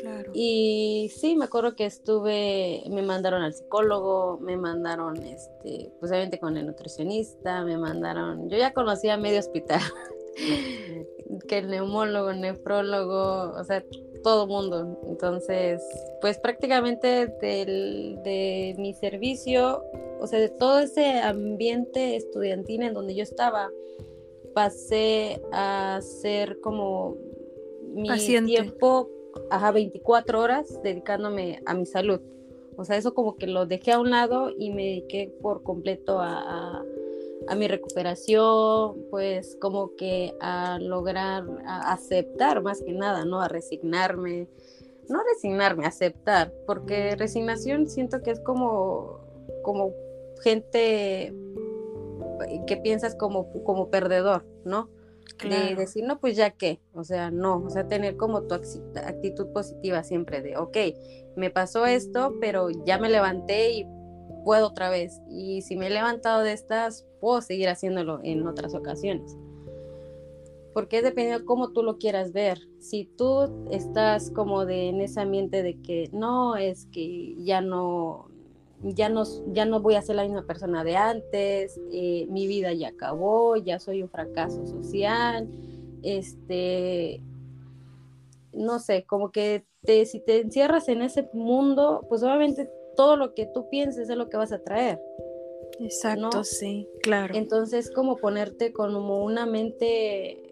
Claro. 0.00 0.30
Y 0.34 1.10
sí, 1.14 1.36
me 1.36 1.46
acuerdo 1.46 1.74
que 1.74 1.86
estuve, 1.86 2.82
me 2.90 3.02
mandaron 3.02 3.42
al 3.42 3.54
psicólogo, 3.54 4.38
me 4.40 4.56
mandaron, 4.56 5.16
este, 5.22 5.90
pues 5.98 6.10
obviamente 6.12 6.38
con 6.38 6.56
el 6.56 6.66
nutricionista, 6.66 7.64
me 7.64 7.76
mandaron, 7.76 8.48
yo 8.48 8.56
ya 8.56 8.72
conocía 8.72 9.16
medio 9.16 9.40
hospital, 9.40 9.80
que 11.48 11.58
el 11.58 11.68
neumólogo, 11.68 12.30
el 12.30 12.40
nefrólogo, 12.40 13.52
o 13.58 13.64
sea, 13.64 13.84
todo 14.24 14.48
mundo. 14.48 14.98
Entonces, 15.06 15.80
pues 16.20 16.38
prácticamente 16.38 17.28
del, 17.40 18.18
de 18.24 18.74
mi 18.78 18.92
servicio, 18.94 19.84
o 20.18 20.26
sea, 20.26 20.40
de 20.40 20.48
todo 20.48 20.80
ese 20.80 21.20
ambiente 21.20 22.16
estudiantil 22.16 22.82
en 22.82 22.94
donde 22.94 23.14
yo 23.14 23.22
estaba, 23.22 23.70
pasé 24.54 25.40
a 25.52 26.00
ser 26.02 26.60
como 26.60 27.16
mi 27.94 28.08
tiempo, 28.44 29.08
ajá, 29.50 29.70
24 29.70 30.40
horas 30.40 30.82
dedicándome 30.82 31.62
a 31.66 31.74
mi 31.74 31.86
salud. 31.86 32.20
O 32.76 32.84
sea, 32.84 32.96
eso 32.96 33.14
como 33.14 33.36
que 33.36 33.46
lo 33.46 33.66
dejé 33.66 33.92
a 33.92 34.00
un 34.00 34.10
lado 34.10 34.50
y 34.58 34.70
me 34.70 34.84
dediqué 34.84 35.32
por 35.40 35.62
completo 35.62 36.18
a 36.18 36.80
a 36.80 36.84
mi 37.56 37.68
recuperación, 37.68 39.06
pues 39.10 39.56
como 39.60 39.94
que 39.96 40.34
a 40.40 40.78
lograr 40.80 41.44
a 41.66 41.92
aceptar 41.92 42.62
más 42.62 42.82
que 42.82 42.92
nada, 42.92 43.24
¿no? 43.24 43.40
A 43.40 43.48
resignarme, 43.48 44.48
no 45.08 45.20
resignarme, 45.22 45.86
aceptar, 45.86 46.52
porque 46.66 47.16
resignación 47.16 47.88
siento 47.88 48.22
que 48.22 48.30
es 48.30 48.40
como, 48.40 49.20
como 49.62 49.92
gente 50.42 51.34
que 52.66 52.76
piensas 52.76 53.14
como, 53.14 53.52
como 53.64 53.90
perdedor, 53.90 54.44
¿no? 54.64 54.88
De 55.42 55.74
decir, 55.74 56.04
no, 56.04 56.20
pues 56.20 56.36
ya 56.36 56.50
qué, 56.50 56.80
o 56.94 57.02
sea, 57.02 57.30
no, 57.30 57.62
o 57.66 57.70
sea, 57.70 57.88
tener 57.88 58.16
como 58.16 58.42
tu 58.42 58.54
actitud 58.54 59.48
positiva 59.48 60.02
siempre 60.04 60.42
de, 60.42 60.56
ok, 60.56 60.76
me 61.36 61.50
pasó 61.50 61.86
esto, 61.86 62.34
pero 62.40 62.68
ya 62.70 62.98
me 62.98 63.10
levanté 63.10 63.72
y 63.72 63.86
puedo 64.44 64.68
otra 64.68 64.90
vez. 64.90 65.20
Y 65.28 65.62
si 65.62 65.76
me 65.76 65.88
he 65.88 65.90
levantado 65.90 66.42
de 66.42 66.52
estas, 66.52 67.06
puedo 67.20 67.40
seguir 67.40 67.68
haciéndolo 67.68 68.20
en 68.22 68.46
otras 68.46 68.74
ocasiones. 68.74 69.36
Porque 70.72 70.98
es 70.98 71.04
dependiendo 71.04 71.40
de 71.40 71.44
cómo 71.44 71.70
tú 71.70 71.82
lo 71.82 71.98
quieras 71.98 72.32
ver. 72.32 72.58
Si 72.80 73.04
tú 73.04 73.68
estás 73.70 74.30
como 74.30 74.66
de 74.66 74.88
en 74.88 75.00
ese 75.00 75.20
ambiente 75.20 75.62
de 75.62 75.80
que 75.80 76.10
no, 76.12 76.56
es 76.56 76.86
que 76.86 77.34
ya 77.38 77.60
no, 77.60 78.28
ya 78.82 79.08
no, 79.08 79.22
ya 79.52 79.64
no 79.64 79.80
voy 79.80 79.94
a 79.94 80.02
ser 80.02 80.16
la 80.16 80.24
misma 80.24 80.46
persona 80.46 80.84
de 80.84 80.96
antes, 80.96 81.80
eh, 81.92 82.26
mi 82.28 82.46
vida 82.46 82.72
ya 82.72 82.88
acabó, 82.88 83.56
ya 83.56 83.78
soy 83.78 84.02
un 84.02 84.10
fracaso 84.10 84.66
social, 84.66 85.48
este, 86.02 87.22
no 88.52 88.78
sé, 88.78 89.04
como 89.04 89.30
que 89.30 89.64
te, 89.82 90.04
si 90.06 90.20
te 90.20 90.40
encierras 90.40 90.88
en 90.88 91.02
ese 91.02 91.28
mundo, 91.32 92.04
pues 92.08 92.22
obviamente 92.22 92.68
todo 92.94 93.16
lo 93.16 93.34
que 93.34 93.46
tú 93.46 93.68
pienses 93.68 94.08
es 94.08 94.16
lo 94.16 94.28
que 94.28 94.36
vas 94.36 94.52
a 94.52 94.58
traer. 94.58 95.00
Exacto, 95.80 96.44
sí, 96.44 96.88
claro. 97.02 97.34
Entonces, 97.34 97.90
como 97.90 98.16
ponerte 98.16 98.72
como 98.72 99.24
una 99.24 99.46
mente, 99.46 100.42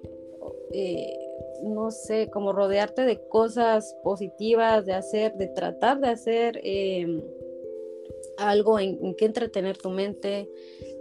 eh, 0.73 1.19
no 1.63 1.91
sé, 1.91 2.29
como 2.31 2.53
rodearte 2.53 3.03
de 3.03 3.21
cosas 3.29 3.97
positivas, 4.03 4.85
de 4.85 4.95
hacer, 4.95 5.35
de 5.35 5.47
tratar 5.49 6.01
de 6.01 6.09
hacer 6.09 6.61
em, 6.65 7.23
algo 8.37 8.79
en, 8.79 8.99
en, 9.03 9.15
que 9.15 9.27
entretener 9.27 9.79
tu 9.79 9.91
mente, 9.91 10.51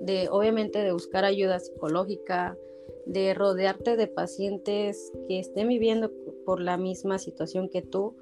de 0.02 0.30
obviamente 0.30 0.80
de 0.80 0.92
buscar 0.92 1.26
ayuda 1.26 1.60
psicológica, 1.60 2.58
de 3.06 3.34
rodearte 3.34 3.96
de 3.96 4.08
pacientes 4.08 5.12
que 5.28 5.40
estén 5.40 5.68
viviendo 5.68 6.12
por 6.46 6.62
la 6.62 6.78
misma 6.78 7.18
situación 7.18 7.70
que 7.70 7.82
tú 7.82 8.16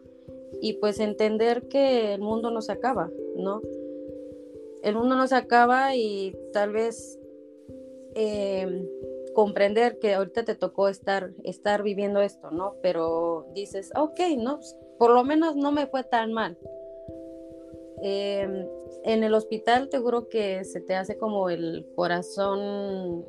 y 0.62 0.74
pues 0.74 1.00
entender 1.00 1.68
que 1.68 2.14
el 2.14 2.22
mundo 2.22 2.52
no 2.52 2.62
se 2.62 2.72
acaba, 2.72 3.10
¿no? 3.36 3.62
El 4.84 4.96
mundo 4.96 5.16
no 5.16 5.28
se 5.28 5.36
acaba 5.36 5.96
y 5.96 6.36
tal 6.54 6.72
vez 6.72 7.20
em, 8.16 8.88
comprender 9.34 10.00
que 10.00 10.14
ahorita 10.14 10.46
te 10.46 10.56
tocó 10.56 10.88
estar, 10.88 11.32
estar 11.44 11.84
viviendo 11.84 12.22
esto, 12.22 12.52
¿no? 12.52 12.76
Pero 12.82 13.48
dices, 13.54 13.92
ok, 13.96 14.20
¿no? 14.38 14.58
Pues, 14.58 14.76
por 14.98 15.12
lo 15.12 15.24
menos 15.24 15.56
no 15.56 15.72
me 15.72 15.88
fue 15.88 16.04
tan 16.04 16.34
mal. 16.34 16.58
Em, 18.02 18.68
en 19.04 19.24
el 19.24 19.34
hospital 19.34 19.90
te 19.90 19.98
juro 19.98 20.30
que 20.30 20.64
se 20.64 20.80
te 20.82 20.96
hace 20.96 21.18
como 21.18 21.50
el 21.50 21.86
corazón 21.96 23.26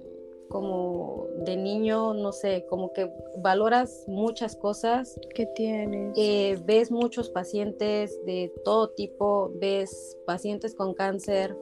como 0.50 1.28
de 1.38 1.56
niño, 1.56 2.12
no 2.12 2.32
sé, 2.32 2.66
como 2.68 2.92
que 2.92 3.10
valoras 3.38 4.04
muchas 4.08 4.56
cosas. 4.56 5.18
que 5.34 5.46
tienes? 5.46 6.12
Eh, 6.18 6.58
ves 6.66 6.90
muchos 6.90 7.30
pacientes 7.30 8.22
de 8.26 8.52
todo 8.64 8.90
tipo, 8.90 9.52
ves 9.54 10.18
pacientes 10.26 10.74
con 10.74 10.92
cáncer, 10.92 11.56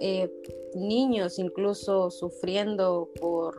eh, 0.00 0.30
niños 0.74 1.38
incluso 1.38 2.10
sufriendo 2.10 3.10
por 3.20 3.54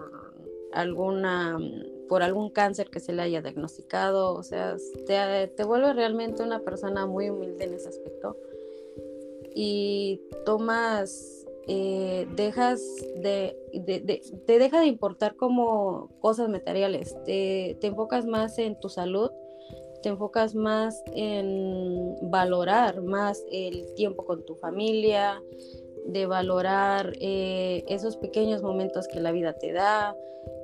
alguna 0.71 1.59
por 2.07 2.23
algún 2.23 2.49
cáncer 2.49 2.89
que 2.89 2.99
se 2.99 3.13
le 3.13 3.21
haya 3.21 3.43
diagnosticado, 3.43 4.33
o 4.33 4.41
sea, 4.41 4.77
te, 5.05 5.47
te 5.47 5.63
vuelve 5.63 5.93
realmente 5.93 6.41
una 6.41 6.59
persona 6.61 7.05
muy 7.05 7.29
humilde 7.29 7.65
en 7.65 7.75
ese 7.75 7.89
aspecto 7.89 8.35
y 9.53 10.21
tomas 10.45 11.38
eh, 11.67 12.27
dejas 12.35 12.81
de, 13.17 13.55
te 14.45 14.59
deja 14.59 14.79
de 14.79 14.87
importar 14.87 15.35
como 15.35 16.09
cosas 16.19 16.49
materiales, 16.49 17.15
te, 17.25 17.77
enfocas 17.85 18.25
más 18.25 18.57
en 18.57 18.79
tu 18.79 18.89
salud, 18.89 19.29
te 20.01 20.09
enfocas 20.09 20.55
más 20.55 21.03
en 21.13 22.15
valorar 22.29 23.01
más 23.01 23.43
el 23.51 23.93
tiempo 23.95 24.25
con 24.25 24.45
tu 24.45 24.55
familia, 24.55 25.41
de 26.05 26.25
valorar 26.25 27.13
eh, 27.19 27.83
esos 27.87 28.17
pequeños 28.17 28.63
momentos 28.63 29.07
que 29.07 29.19
la 29.19 29.31
vida 29.31 29.53
te 29.53 29.71
da, 29.73 30.15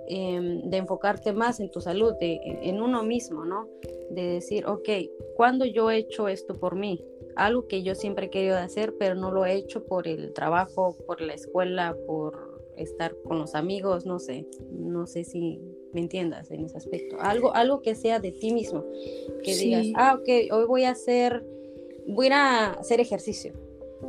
em, 0.07 0.61
de 0.69 0.77
enfocarte 0.77 1.33
más 1.33 1.59
en 1.59 1.69
tu 1.69 1.81
salud, 1.81 2.13
en 2.19 2.81
uno 2.81 3.03
mismo, 3.03 3.45
¿no? 3.45 3.67
De 4.09 4.23
decir, 4.23 4.65
ok, 4.65 4.89
¿cuándo 5.35 5.65
yo 5.65 5.91
he 5.91 5.97
hecho 5.97 6.27
esto 6.27 6.55
por 6.55 6.75
mí? 6.75 7.03
Algo 7.35 7.67
que 7.67 7.83
yo 7.83 7.95
siempre 7.95 8.27
he 8.27 8.29
querido 8.29 8.57
hacer, 8.57 8.95
pero 8.97 9.15
no 9.15 9.31
lo 9.31 9.45
he 9.45 9.53
hecho 9.53 9.85
por 9.85 10.07
el 10.07 10.33
trabajo, 10.33 10.95
por 11.05 11.21
la 11.21 11.33
escuela, 11.33 11.95
por 12.07 12.55
estar 12.77 13.15
con 13.23 13.39
los 13.39 13.55
amigos, 13.55 14.05
no 14.05 14.19
sé, 14.19 14.45
no 14.71 15.07
sé 15.07 15.23
si 15.23 15.61
me 15.93 16.01
entiendas 16.01 16.51
en 16.51 16.65
ese 16.65 16.77
aspecto. 16.77 17.17
Algo, 17.19 17.53
algo 17.55 17.81
que 17.81 17.95
sea 17.95 18.19
de 18.19 18.31
ti 18.31 18.53
mismo, 18.53 18.85
que 19.43 19.55
digas, 19.55 19.87
ah, 19.95 20.17
ok, 20.19 20.51
hoy 20.51 20.65
voy 20.65 20.83
a 20.83 20.91
hacer, 20.91 21.43
voy 22.07 22.27
a 22.27 22.71
hacer 22.71 22.99
ejercicio, 22.99 23.53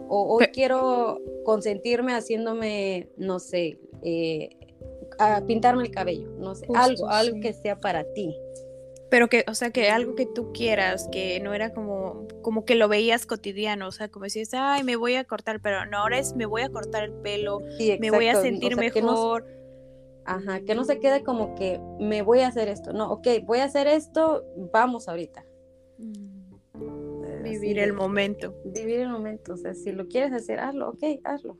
o 0.09 0.37
hoy 0.37 0.47
quiero 0.53 1.21
consentirme 1.45 2.13
haciéndome, 2.13 3.09
no 3.17 3.39
sé, 3.39 3.79
eh, 4.03 4.51
a 5.19 5.41
pintarme 5.47 5.85
el 5.85 5.91
cabello, 5.91 6.31
no 6.39 6.55
sé, 6.55 6.67
algo, 6.75 7.09
algo 7.09 7.41
que 7.41 7.53
sea 7.53 7.81
para 7.81 8.05
ti. 8.13 8.37
Pero 9.09 9.29
que, 9.29 9.45
o 9.47 9.55
sea, 9.55 9.71
que 9.71 9.89
algo 9.89 10.15
que 10.17 10.27
tú 10.27 10.53
quieras, 10.53 11.09
que 11.13 11.39
no 11.41 11.55
era 11.55 11.73
como, 11.73 12.27
como 12.43 12.65
que 12.65 12.75
lo 12.75 12.89
veías 12.89 13.25
cotidiano, 13.25 13.87
o 13.89 13.93
sea, 13.93 14.09
como 14.09 14.25
decías, 14.25 14.53
ay, 14.55 14.83
me 14.83 14.97
voy 14.97 15.15
a 15.15 15.25
cortar, 15.25 15.61
pero 15.61 15.87
no, 15.87 15.99
ahora 15.99 16.19
es 16.19 16.35
me 16.35 16.47
voy 16.47 16.63
a 16.63 16.71
cortar 16.71 17.05
el 17.05 17.13
pelo, 17.13 17.61
me 18.01 18.11
voy 18.11 18.27
a 18.29 18.41
sentir 18.41 18.77
mejor. 18.77 19.47
ajá, 20.25 20.61
que 20.61 20.75
no 20.75 20.85
se 20.85 20.99
quede 20.99 21.23
como 21.23 21.55
que 21.55 21.81
me 22.01 22.23
voy 22.23 22.41
a 22.41 22.49
hacer 22.49 22.69
esto, 22.69 22.93
no, 22.93 23.13
ok, 23.13 23.29
voy 23.45 23.61
a 23.61 23.65
hacer 23.65 23.87
esto, 23.87 24.45
vamos 24.73 25.09
ahorita. 25.09 25.45
Mm. 25.99 26.37
Vivir 27.45 27.79
el 27.79 27.93
momento. 27.93 28.55
Vivir 28.65 29.01
el 29.01 29.09
momento, 29.09 29.55
o 29.55 29.57
sea, 29.57 29.73
si 29.75 29.93
lo 29.93 30.09
quieres 30.09 30.33
hacer, 30.33 30.59
hazlo, 30.59 30.91
ok, 30.91 31.03
hazlo. 31.25 31.57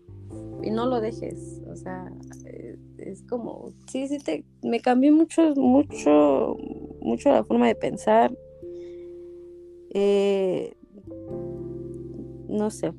Y 0.63 0.71
no 0.71 0.87
lo 0.87 1.01
dejes, 1.01 1.63
o 1.71 1.77
sea, 1.77 2.11
eh, 2.45 2.77
es 2.99 3.23
como, 3.23 3.73
sí, 3.87 4.09
sí, 4.09 4.19
te, 4.19 4.45
me 4.63 4.81
cambió 4.81 5.13
mucho, 5.13 5.55
mucho, 5.55 6.57
mucho 7.07 7.31
la 7.31 7.45
forma 7.45 7.67
de 7.69 7.75
pensar. 7.75 8.37
Eh, 9.91 10.75
no 12.49 12.71
sé, 12.71 12.93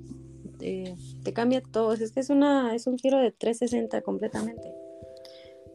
eh, 0.62 0.96
te 1.24 1.34
cambia 1.34 1.62
todo. 1.62 1.94
Es 1.94 2.12
que 2.12 2.20
es, 2.20 2.30
una, 2.30 2.74
es 2.74 2.88
un 2.88 2.98
giro 2.98 3.20
de 3.20 3.32
360 3.32 4.02
completamente. 4.02 4.74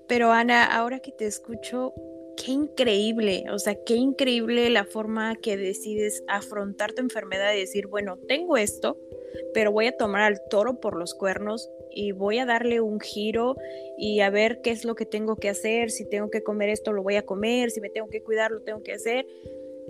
Pero 0.08 0.32
Ana, 0.32 0.64
ahora 0.64 0.98
que 0.98 1.12
te 1.12 1.26
escucho, 1.26 1.94
qué 2.36 2.52
increíble, 2.52 3.44
o 3.52 3.58
sea, 3.58 3.76
qué 3.84 3.94
increíble 3.94 4.68
la 4.70 4.84
forma 4.84 5.36
que 5.36 5.56
decides 5.56 6.22
afrontar 6.28 6.92
tu 6.92 7.02
enfermedad 7.02 7.54
y 7.54 7.60
decir, 7.60 7.86
bueno, 7.86 8.18
tengo 8.28 8.56
esto, 8.56 8.98
pero 9.54 9.72
voy 9.72 9.86
a 9.86 9.96
tomar 9.96 10.22
al 10.22 10.40
toro 10.50 10.80
por 10.80 10.96
los 10.96 11.14
cuernos 11.14 11.70
y 11.94 12.12
voy 12.12 12.38
a 12.38 12.46
darle 12.46 12.80
un 12.80 13.00
giro 13.00 13.56
y 13.98 14.20
a 14.20 14.30
ver 14.30 14.60
qué 14.62 14.70
es 14.70 14.84
lo 14.84 14.94
que 14.94 15.06
tengo 15.06 15.36
que 15.36 15.48
hacer, 15.48 15.90
si 15.90 16.08
tengo 16.08 16.30
que 16.30 16.42
comer 16.42 16.68
esto 16.68 16.92
lo 16.92 17.02
voy 17.02 17.16
a 17.16 17.22
comer, 17.22 17.70
si 17.70 17.80
me 17.80 17.90
tengo 17.90 18.08
que 18.08 18.22
cuidar 18.22 18.50
lo 18.50 18.62
tengo 18.62 18.82
que 18.82 18.92
hacer. 18.92 19.26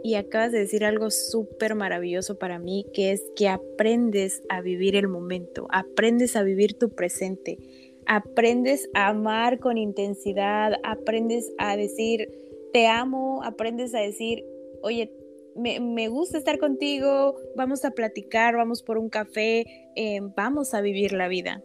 Y 0.04 0.14
acabas 0.14 0.50
de 0.50 0.58
decir 0.58 0.84
algo 0.84 1.10
súper 1.10 1.76
maravilloso 1.76 2.38
para 2.38 2.58
mí, 2.58 2.86
que 2.92 3.12
es 3.12 3.22
que 3.36 3.48
aprendes 3.48 4.42
a 4.48 4.60
vivir 4.60 4.96
el 4.96 5.06
momento, 5.06 5.68
aprendes 5.70 6.34
a 6.34 6.42
vivir 6.42 6.76
tu 6.76 6.90
presente, 6.90 7.58
aprendes 8.06 8.88
a 8.94 9.08
amar 9.08 9.60
con 9.60 9.78
intensidad, 9.78 10.72
aprendes 10.82 11.52
a 11.58 11.76
decir 11.76 12.28
te 12.72 12.86
amo, 12.86 13.42
aprendes 13.44 13.94
a 13.94 14.00
decir, 14.00 14.44
oye, 14.82 15.12
me, 15.54 16.08
gusta 16.08 16.38
estar 16.38 16.58
contigo, 16.58 17.36
vamos 17.54 17.84
a 17.84 17.90
platicar, 17.90 18.56
vamos 18.56 18.82
por 18.82 18.98
un 18.98 19.08
café, 19.08 19.64
eh, 19.94 20.20
vamos 20.34 20.74
a 20.74 20.80
vivir 20.80 21.12
la 21.12 21.28
vida. 21.28 21.62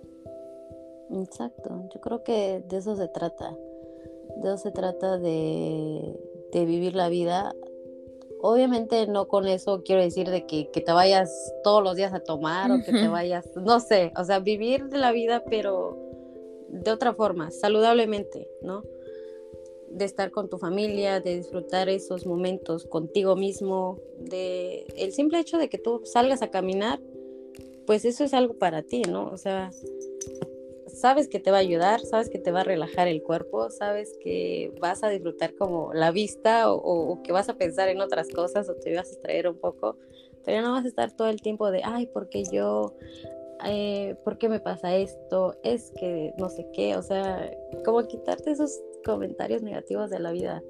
Exacto, 1.11 1.87
yo 1.93 2.01
creo 2.01 2.23
que 2.23 2.63
de 2.67 2.77
eso 2.77 2.95
se 2.95 3.07
trata. 3.07 3.55
De 4.37 4.49
eso 4.49 4.57
se 4.57 4.71
trata 4.71 5.17
de, 5.17 6.19
vivir 6.53 6.95
la 6.95 7.07
vida. 7.09 7.53
Obviamente 8.41 9.07
no 9.07 9.27
con 9.27 9.47
eso 9.47 9.83
quiero 9.83 10.01
decir 10.01 10.29
de 10.29 10.45
que, 10.45 10.65
te 10.73 10.91
vayas 10.91 11.31
todos 11.63 11.83
los 11.83 11.95
días 11.95 12.13
a 12.13 12.19
tomar 12.19 12.71
o 12.71 12.83
que 12.83 12.91
te 12.91 13.07
vayas, 13.07 13.49
no 13.55 13.79
sé, 13.79 14.11
o 14.17 14.23
sea, 14.23 14.39
vivir 14.39 14.85
la 14.91 15.11
vida 15.11 15.43
pero 15.49 15.97
de 16.69 16.91
otra 16.91 17.13
forma, 17.13 17.51
saludablemente, 17.51 18.47
¿no? 18.61 18.83
De 19.89 20.05
estar 20.05 20.31
con 20.31 20.49
tu 20.49 20.57
familia, 20.57 21.19
de 21.19 21.35
disfrutar 21.35 21.89
esos 21.89 22.25
momentos 22.25 22.85
contigo 22.85 23.35
mismo, 23.35 23.99
de 24.19 24.85
el 24.97 25.13
simple 25.13 25.39
hecho 25.39 25.57
de 25.57 25.69
que 25.69 25.77
tú 25.77 26.01
salgas 26.05 26.41
a 26.41 26.49
caminar, 26.49 26.99
pues 27.85 28.03
eso 28.05 28.23
es 28.23 28.33
algo 28.33 28.55
para 28.55 28.83
ti, 28.83 29.01
¿no? 29.03 29.29
O 29.29 29.37
sea, 29.37 29.71
sabes 30.99 31.27
que 31.27 31.39
te 31.39 31.51
va 31.51 31.57
a 31.57 31.61
ayudar, 31.61 32.01
sabes 32.01 32.29
que 32.29 32.39
te 32.39 32.51
va 32.51 32.61
a 32.61 32.63
relajar 32.63 33.07
el 33.07 33.21
cuerpo, 33.21 33.69
sabes 33.69 34.17
que 34.21 34.73
vas 34.81 35.03
a 35.03 35.09
disfrutar 35.09 35.55
como 35.55 35.93
la 35.93 36.11
vista 36.11 36.71
o, 36.71 37.21
que 37.23 37.31
vas 37.31 37.49
a 37.49 37.55
pensar 37.55 37.89
en 37.89 38.01
otras 38.01 38.29
cosas 38.29 38.67
o 38.69 38.75
te 38.75 38.95
vas 38.95 39.07
a 39.07 39.11
distraer 39.11 39.47
un 39.47 39.57
poco, 39.57 39.97
pero 40.43 40.61
no 40.61 40.71
vas 40.71 40.85
a 40.85 40.87
estar 40.87 41.11
todo 41.11 41.29
el 41.29 41.41
tiempo 41.41 41.69
de, 41.69 41.81
ay, 41.83 42.07
porque 42.07 42.43
yo, 42.51 42.95
eh, 43.65 44.15
¿por 44.23 44.37
qué 44.37 44.49
me 44.49 44.59
pasa 44.59 44.95
esto? 44.95 45.55
Es 45.63 45.91
que 45.99 46.33
no 46.37 46.49
sé 46.49 46.67
qué, 46.73 46.95
o 46.95 47.01
sea, 47.01 47.51
como 47.85 48.05
quitarte 48.07 48.51
esos, 48.51 48.81
comentarios 49.07 49.63
negativos 49.63 50.09
de 50.09 50.19
la 50.19 50.31
vida. 50.31 50.61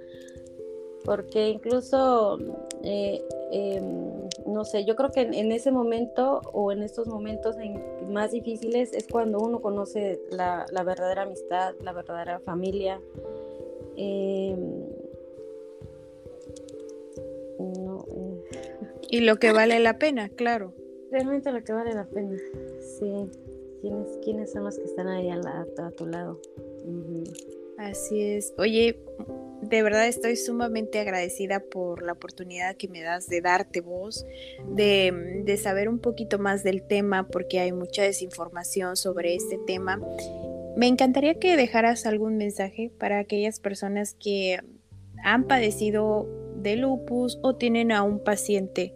Porque 1.04 1.50
incluso, 1.50 2.38
eh, 2.84 3.24
em, 3.52 4.28
no 4.46 4.66
sé, 4.66 4.86
yo 4.86 4.96
creo 4.96 5.12
que 5.12 5.22
en, 5.22 5.52
ese 5.52 5.72
momento 5.72 6.42
o 6.54 6.72
en 6.72 6.84
estos 6.84 7.08
momentos 7.08 7.56
más 8.10 8.32
difíciles 8.32 8.94
es 8.94 9.08
cuando 9.08 9.40
uno 9.40 9.62
conoce 9.62 10.20
la, 10.32 10.66
verdadera 10.86 11.24
amistad, 11.24 11.74
la 11.82 11.94
verdadera 11.94 12.40
familia. 12.40 13.02
Em, 13.96 14.84
eh. 17.60 18.44
Y 19.10 19.22
lo 19.22 19.38
que 19.38 19.52
vale 19.54 19.80
la 19.80 19.98
pena, 19.98 20.30
claro. 20.30 20.74
Realmente 21.12 21.52
lo 21.52 21.64
que 21.64 21.74
vale 21.74 21.94
la 21.94 22.06
pena, 22.06 22.38
sí. 23.00 23.30
¿Quiénes, 23.82 24.18
quiénes 24.24 24.52
son 24.52 24.64
los 24.64 24.78
que 24.78 24.86
están 24.86 25.08
ahí 25.08 25.30
a, 25.30 25.40
a, 25.78 25.92
tu 25.92 26.08
lado? 26.08 26.40
Así 27.78 28.22
es. 28.22 28.54
Oye, 28.58 29.00
de 29.69 29.84
verdad 29.84 30.08
estoy 30.08 30.36
sumamente 30.36 30.99
agradecida 30.99 31.60
por 31.60 32.03
la 32.03 32.13
oportunidad 32.13 32.75
que 32.75 32.88
me 32.88 33.01
das 33.01 33.27
de 33.27 33.41
darte 33.41 33.82
voz, 33.82 34.25
de, 34.69 35.41
de, 35.43 35.58
saber 35.58 35.89
un 35.89 35.99
poquito 35.99 36.39
más 36.39 36.63
del 36.63 36.84
tema, 36.88 37.27
porque 37.27 37.60
hay 37.60 37.71
mucha 37.71 38.03
desinformación 38.03 38.95
sobre 38.95 39.36
este 39.36 39.58
tema. 39.65 40.01
Me 40.75 40.88
encantaría 40.88 41.39
que 41.39 41.58
dejaras 41.58 42.06
algún 42.06 42.38
mensaje 42.38 42.91
para 42.97 43.19
aquellas 43.19 43.60
personas 43.60 44.15
que 44.19 44.60
han 45.23 45.45
padecido 45.47 46.27
de 46.58 46.75
lupus 46.75 47.39
o 47.41 47.56
tienen 47.56 47.91
a 47.91 48.03
un 48.03 48.23
paciente 48.23 48.93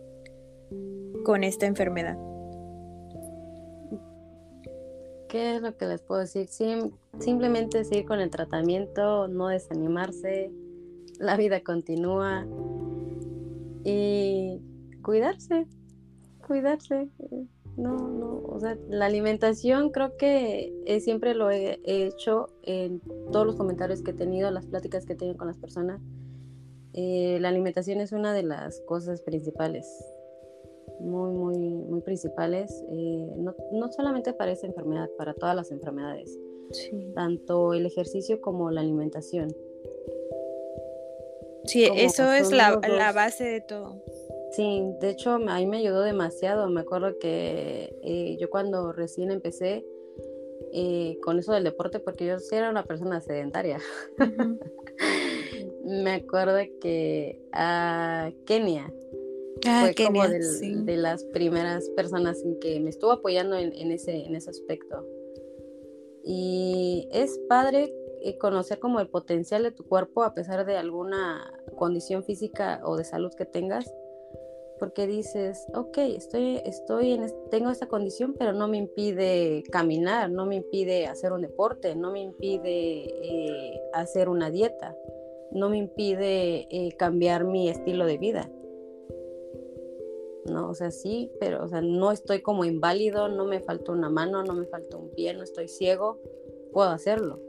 con 1.24 1.44
esta 1.44 1.66
enfermedad. 1.66 2.18
¿Qué 5.28 5.56
es 5.56 5.62
lo 5.62 5.76
que 5.78 5.86
les 5.86 6.02
puedo 6.02 6.22
decir? 6.22 6.48
Simplemente 7.20 7.84
seguir 7.84 8.06
con 8.06 8.20
el 8.20 8.30
tratamiento, 8.30 9.28
no 9.28 9.48
desanimarse, 9.48 10.52
la 11.20 11.38
vida 11.38 11.62
continúa 11.62 12.48
y 13.84 14.60
cuidarse, 15.04 15.68
cuidarse. 16.46 17.10
No, 17.78 17.98
no, 17.98 18.42
o 18.44 18.60
sea, 18.60 18.78
la 18.90 19.06
alimentación 19.06 19.92
creo 19.92 20.18
que 20.18 20.74
eh, 20.86 21.00
siempre 21.00 21.34
lo 21.34 21.50
he, 21.50 21.80
hecho 21.86 22.48
en 22.64 23.02
todos 23.32 23.46
los 23.46 23.56
comentarios 23.56 24.02
que 24.02 24.12
he 24.12 24.14
tenido, 24.14 24.52
las 24.52 24.66
pláticas 24.66 25.06
que 25.06 25.14
he 25.14 25.16
tenido 25.16 25.38
con 25.38 25.48
las 25.48 25.58
personas. 25.58 26.02
Eh, 26.94 27.38
la 27.40 27.48
alimentación 27.48 28.02
es 28.02 28.12
una 28.12 28.34
de 28.34 28.44
las 28.44 28.82
cosas 28.82 29.22
principales 29.22 29.88
muy, 31.00 31.32
muy, 31.32 31.58
muy 31.58 32.02
principales, 32.02 32.84
eh, 32.92 33.28
no, 33.38 33.56
no, 33.72 33.92
solamente 33.92 34.34
para 34.34 34.52
esa 34.52 34.68
enfermedad, 34.68 35.10
para 35.18 35.34
todas 35.34 35.56
las 35.56 35.72
enfermedades, 35.72 36.38
tanto 37.16 37.74
el 37.74 37.86
ejercicio 37.86 38.42
como 38.42 38.72
la 38.72 38.82
alimentación. 38.82 39.56
Sí, 41.66 41.88
eso 41.96 42.32
es 42.34 42.52
la, 42.52 42.80
la, 42.88 43.12
base 43.12 43.44
de 43.44 43.62
todo. 43.62 44.02
Sí, 44.52 44.84
de 45.00 45.10
hecho 45.12 45.32
a 45.32 45.38
mí 45.38 45.66
me 45.66 45.78
ayudó 45.78 46.02
demasiado. 46.02 46.68
Me 46.70 46.82
acuerdo 46.82 47.18
que 47.20 47.96
eh, 48.04 48.38
yo 48.40 48.50
cuando 48.50 48.92
recién 48.92 49.32
empecé 49.32 49.86
eh, 50.74 51.18
con 51.22 51.40
eso 51.40 51.54
del 51.54 51.64
deporte, 51.64 52.00
porque 52.00 52.26
yo 52.26 52.40
sí 52.40 52.56
era 52.56 52.70
una 52.70 52.84
persona 52.84 53.22
sedentaria. 53.22 53.80
me 55.84 56.14
acuerdo 56.14 56.58
que 56.82 57.40
a 57.52 58.32
Kenia, 58.46 58.92
Ah, 59.66 59.82
fue 59.84 60.06
como 60.06 60.24
de 60.28 60.98
las 60.98 61.24
primeras 61.26 61.88
personas 61.90 62.42
en 62.44 62.60
que 62.60 62.80
me 62.80 62.90
estuvo 62.90 63.12
apoyando 63.12 63.58
en, 63.58 63.92
ese, 63.92 64.26
en 64.26 64.36
ese 64.36 64.50
aspecto. 64.50 65.06
Y 66.24 67.08
es 67.12 67.40
padre 67.50 67.94
eh, 68.24 68.38
conocer 68.38 68.80
como 68.80 69.00
el 69.00 69.08
potencial 69.08 69.64
de 69.64 69.72
tu 69.72 69.84
cuerpo 69.84 70.24
a 70.24 70.34
pesar 70.34 70.66
de 70.66 70.78
alguna 70.78 71.52
condición 71.76 72.24
física 72.24 72.80
o 72.84 72.96
de 72.96 73.04
salud 73.04 73.32
que 73.34 73.46
tengas, 73.46 73.92
porque 74.80 75.08
dices, 75.08 75.68
ok, 75.74 75.98
estoy, 75.98 76.62
estoy 76.66 77.14
en, 77.14 77.26
tengo 77.50 77.70
esta 77.70 77.88
condición, 77.88 78.36
pero 78.38 78.54
no 78.54 78.68
me 78.68 78.78
impide 78.78 79.64
caminar, 79.72 80.32
no 80.32 80.46
me 80.46 80.56
impide 80.56 81.08
hacer 81.08 81.34
un 81.34 81.42
deporte, 81.42 81.96
no 81.96 82.12
me 82.12 82.22
impide 82.22 83.06
eh, 83.06 83.82
hacer 83.94 84.30
una 84.30 84.50
dieta, 84.50 84.96
no 85.52 85.70
me 85.70 85.78
impide 85.78 86.68
eh, 86.70 86.96
cambiar 86.98 87.44
mi 87.46 87.70
estilo 87.70 88.06
de 88.06 88.18
vida. 88.18 88.50
¿No? 90.46 90.70
O 90.70 90.74
sea, 90.74 90.92
sí, 90.92 91.32
pero, 91.40 91.64
o 91.64 91.68
sea, 91.68 91.82
no 91.82 92.12
estoy 92.12 92.42
como 92.42 92.66
inválido, 92.66 93.28
no 93.28 93.46
me 93.46 93.60
falta 93.60 93.92
una 93.92 94.10
mano, 94.10 94.44
no 94.44 94.54
me 94.54 94.66
falta 94.66 94.98
un 94.98 95.10
pie, 95.10 95.34
no 95.34 95.44
estoy 95.44 95.68
ciego, 95.68 96.20
puedo 96.72 96.90
hacerlo, 96.90 97.40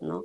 ¿no? 0.00 0.24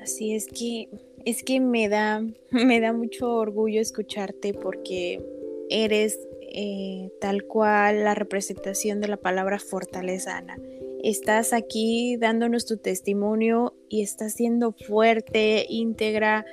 Así 0.00 0.34
es 0.34 0.46
que, 0.46 0.88
es 1.24 1.42
que 1.42 1.60
me 1.60 1.88
da, 1.88 2.22
me 2.50 2.80
da 2.80 2.92
mucho 2.92 3.34
orgullo 3.34 3.80
escucharte 3.80 4.54
porque 4.54 5.24
eres 5.68 6.18
eh, 6.40 7.10
tal 7.20 7.44
cual 7.44 8.04
la 8.04 8.14
representación 8.14 9.00
de 9.00 9.08
la 9.08 9.16
palabra 9.16 9.58
fortaleza, 9.58 10.38
Ana. 10.38 10.58
Estás 11.02 11.52
aquí 11.52 12.16
dándonos 12.16 12.66
tu 12.66 12.78
testimonio 12.78 13.74
y 13.88 14.02
estás 14.02 14.34
siendo 14.34 14.72
fuerte, 14.72 15.66
íntegra, 15.68 16.44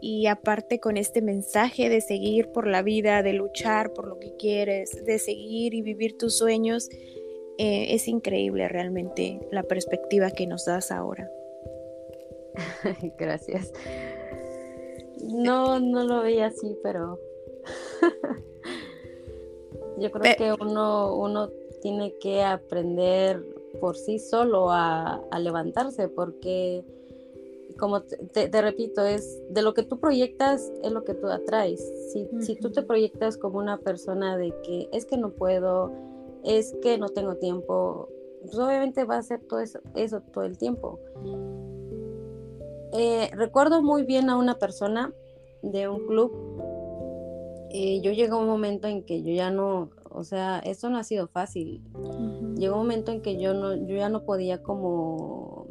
y 0.00 0.26
aparte 0.26 0.80
con 0.80 0.96
este 0.96 1.22
mensaje 1.22 1.88
de 1.88 2.00
seguir 2.00 2.50
por 2.52 2.66
la 2.66 2.82
vida, 2.82 3.22
de 3.22 3.32
luchar 3.32 3.92
por 3.92 4.06
lo 4.06 4.18
que 4.18 4.34
quieres, 4.36 5.04
de 5.04 5.18
seguir 5.18 5.74
y 5.74 5.82
vivir 5.82 6.16
tus 6.16 6.36
sueños, 6.36 6.88
eh, 7.58 7.94
es 7.94 8.08
increíble 8.08 8.68
realmente 8.68 9.40
la 9.50 9.62
perspectiva 9.62 10.30
que 10.30 10.46
nos 10.46 10.64
das 10.64 10.90
ahora. 10.90 11.30
Gracias. 13.18 13.72
No, 15.22 15.78
no 15.78 16.04
lo 16.04 16.22
veía 16.22 16.46
así, 16.46 16.78
pero 16.82 17.18
yo 19.98 20.10
creo 20.10 20.36
que 20.36 20.52
uno, 20.62 21.14
uno 21.16 21.50
tiene 21.82 22.14
que 22.18 22.42
aprender 22.42 23.44
por 23.80 23.96
sí 23.96 24.18
solo 24.18 24.70
a, 24.70 25.22
a 25.30 25.38
levantarse, 25.38 26.08
porque 26.08 26.82
como 27.80 28.02
te, 28.02 28.62
repito, 28.62 29.04
es 29.04 29.42
de 29.48 29.62
lo 29.62 29.72
que 29.72 29.82
tú 29.82 29.98
proyectas 29.98 30.70
es 30.84 30.92
lo 30.92 31.02
que 31.02 31.14
tú 31.14 31.26
atraes. 31.28 31.80
Si, 32.12 32.28
si, 32.40 32.56
tú 32.56 32.70
te 32.70 32.82
proyectas 32.82 33.38
como 33.38 33.58
una 33.58 33.78
persona 33.78 34.36
de 34.36 34.54
que 34.62 34.88
es 34.92 35.06
que 35.06 35.16
no 35.16 35.30
puedo, 35.30 35.90
es 36.44 36.76
que 36.82 36.98
no 36.98 37.08
tengo 37.08 37.36
tiempo, 37.36 38.08
pues 38.42 38.58
obviamente 38.58 39.04
va 39.04 39.16
a 39.16 39.22
ser 39.22 39.40
todo 39.40 39.60
eso, 39.60 39.80
eso 39.94 40.20
todo 40.20 40.44
el 40.44 40.58
tiempo. 40.58 41.00
Eh, 42.92 43.30
recuerdo 43.32 43.82
muy 43.82 44.04
bien 44.04 44.28
a 44.28 44.36
una 44.36 44.58
persona 44.58 45.14
de 45.62 45.88
un 45.88 46.06
club. 46.06 46.32
Eh, 47.70 48.00
yo 48.02 48.12
llegué 48.12 48.32
a 48.32 48.36
un 48.36 48.46
momento 48.46 48.88
en 48.88 49.04
que 49.04 49.22
yo 49.22 49.32
ya 49.32 49.50
no, 49.50 49.90
o 50.10 50.22
sea, 50.24 50.58
esto 50.58 50.90
no 50.90 50.98
ha 50.98 51.04
sido 51.04 51.28
fácil. 51.28 51.82
Llegó 52.56 52.74
un 52.74 52.82
momento 52.82 53.10
en 53.10 53.22
que 53.22 53.40
yo 53.40 53.54
no, 53.54 53.74
yo 53.74 53.96
ya 53.96 54.10
no 54.10 54.24
podía 54.24 54.62
como 54.62 55.66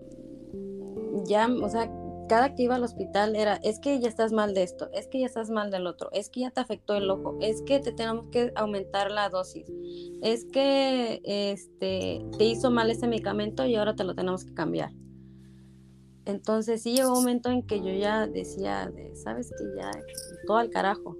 ya, 1.25 1.47
o 1.61 1.69
sea, 1.69 1.91
cada 2.29 2.53
que 2.53 2.63
iba 2.63 2.75
al 2.75 2.83
hospital 2.83 3.35
era, 3.35 3.55
es 3.55 3.79
que 3.79 3.99
ya 3.99 4.07
estás 4.07 4.31
mal 4.31 4.53
de 4.53 4.63
esto, 4.63 4.89
es 4.93 5.07
que 5.07 5.19
ya 5.19 5.25
estás 5.25 5.49
mal 5.49 5.71
del 5.71 5.87
otro, 5.87 6.09
es 6.13 6.29
que 6.29 6.41
ya 6.41 6.51
te 6.51 6.61
afectó 6.61 6.95
el 6.95 7.09
ojo, 7.09 7.37
es 7.41 7.63
que 7.63 7.79
te 7.79 7.91
tenemos 7.91 8.27
que 8.27 8.53
aumentar 8.55 9.11
la 9.11 9.29
dosis, 9.29 9.65
es 10.21 10.45
que 10.45 11.21
este, 11.25 12.23
te 12.37 12.43
hizo 12.45 12.69
mal 12.69 12.91
ese 12.91 13.07
medicamento 13.07 13.65
y 13.65 13.75
ahora 13.75 13.95
te 13.95 14.03
lo 14.03 14.13
tenemos 14.13 14.45
que 14.45 14.53
cambiar. 14.53 14.91
Entonces 16.25 16.83
sí 16.83 16.95
llegó 16.95 17.09
un 17.09 17.19
momento 17.19 17.49
en 17.49 17.63
que 17.63 17.79
yo 17.79 17.91
ya 17.91 18.27
decía, 18.27 18.93
sabes 19.15 19.51
que 19.57 19.65
ya 19.75 19.89
todo 20.45 20.57
al 20.57 20.69
carajo, 20.69 21.17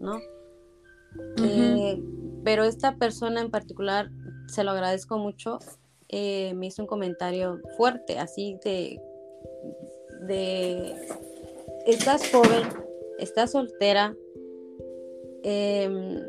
¿no? 0.00 0.18
Eh, 1.44 2.02
pero 2.42 2.64
esta 2.64 2.96
persona 2.96 3.42
en 3.42 3.50
particular, 3.50 4.10
se 4.48 4.64
lo 4.64 4.70
agradezco 4.70 5.18
mucho, 5.18 5.58
eh, 6.08 6.54
me 6.54 6.66
hizo 6.66 6.82
un 6.82 6.88
comentario 6.88 7.60
fuerte, 7.76 8.18
así 8.18 8.58
de 8.64 8.98
de 10.22 10.94
estás 11.86 12.30
joven, 12.30 12.66
estás 13.18 13.52
soltera, 13.52 14.14
em, 15.42 16.20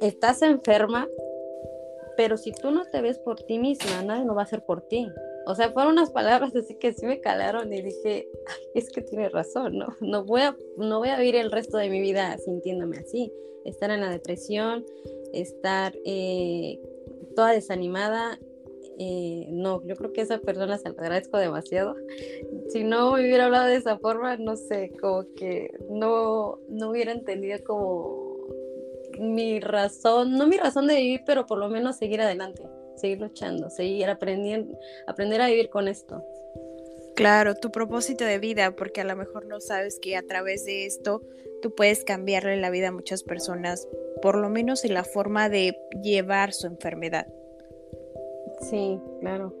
estás 0.00 0.42
enferma, 0.42 1.08
pero 2.16 2.36
si 2.36 2.52
tú 2.52 2.70
no 2.70 2.84
te 2.86 3.00
ves 3.02 3.18
por 3.18 3.40
ti 3.42 3.58
misma, 3.58 4.02
nadie 4.02 4.24
no 4.24 4.34
va 4.34 4.42
a 4.42 4.46
ser 4.46 4.62
por 4.64 4.82
ti. 4.82 5.08
O 5.46 5.54
sea, 5.54 5.70
fueron 5.70 5.92
unas 5.92 6.10
palabras 6.10 6.56
así 6.56 6.76
que 6.76 6.94
sí 6.94 7.04
me 7.04 7.20
calaron 7.20 7.72
y 7.72 7.82
dije, 7.82 8.28
es 8.74 8.90
que 8.90 9.02
tiene 9.02 9.28
razón, 9.28 9.78
¿no? 9.78 9.88
No 10.00 10.24
voy, 10.24 10.42
a, 10.42 10.56
no 10.78 10.98
voy 10.98 11.10
a 11.10 11.18
vivir 11.18 11.36
el 11.36 11.52
resto 11.52 11.76
de 11.76 11.90
mi 11.90 12.00
vida 12.00 12.36
sintiéndome 12.38 12.98
así. 12.98 13.30
Estar 13.64 13.90
en 13.90 14.00
la 14.00 14.10
depresión, 14.10 14.84
estar 15.32 15.94
eh, 16.04 16.78
toda 17.34 17.52
desanimada, 17.52 18.38
eh, 18.98 19.46
no, 19.50 19.84
yo 19.86 19.96
creo 19.96 20.12
que 20.12 20.20
esa 20.20 20.38
persona 20.38 20.78
se 20.78 20.88
lo 20.88 21.00
agradezco 21.00 21.38
demasiado. 21.38 21.96
Si 22.68 22.84
no 22.84 23.12
me 23.12 23.22
hubiera 23.22 23.46
hablado 23.46 23.66
de 23.66 23.76
esa 23.76 23.98
forma, 23.98 24.36
no 24.36 24.56
sé, 24.56 24.92
como 25.00 25.26
que 25.34 25.70
no, 25.90 26.58
no 26.68 26.90
hubiera 26.90 27.12
entendido 27.12 27.58
como 27.64 28.34
mi 29.18 29.60
razón, 29.60 30.32
no 30.32 30.46
mi 30.46 30.56
razón 30.56 30.86
de 30.86 30.96
vivir, 30.96 31.22
pero 31.26 31.46
por 31.46 31.58
lo 31.58 31.68
menos 31.68 31.96
seguir 31.96 32.20
adelante, 32.20 32.62
seguir 32.96 33.20
luchando, 33.20 33.70
seguir 33.70 34.08
aprendiendo, 34.08 34.78
aprender 35.06 35.40
a 35.40 35.48
vivir 35.48 35.70
con 35.70 35.88
esto. 35.88 36.24
Claro, 37.14 37.54
tu 37.54 37.70
propósito 37.70 38.24
de 38.24 38.38
vida, 38.38 38.74
porque 38.74 39.00
a 39.00 39.04
lo 39.04 39.14
mejor 39.14 39.46
no 39.46 39.60
sabes 39.60 40.00
que 40.00 40.16
a 40.16 40.22
través 40.22 40.64
de 40.64 40.84
esto 40.84 41.22
tú 41.62 41.72
puedes 41.74 42.04
cambiarle 42.04 42.56
la 42.56 42.70
vida 42.70 42.88
a 42.88 42.92
muchas 42.92 43.22
personas, 43.22 43.86
por 44.20 44.36
lo 44.36 44.48
menos 44.48 44.84
en 44.84 44.94
la 44.94 45.04
forma 45.04 45.48
de 45.48 45.76
llevar 46.02 46.52
su 46.52 46.66
enfermedad. 46.66 47.28
Sí, 48.60 48.98
claro. 49.20 49.54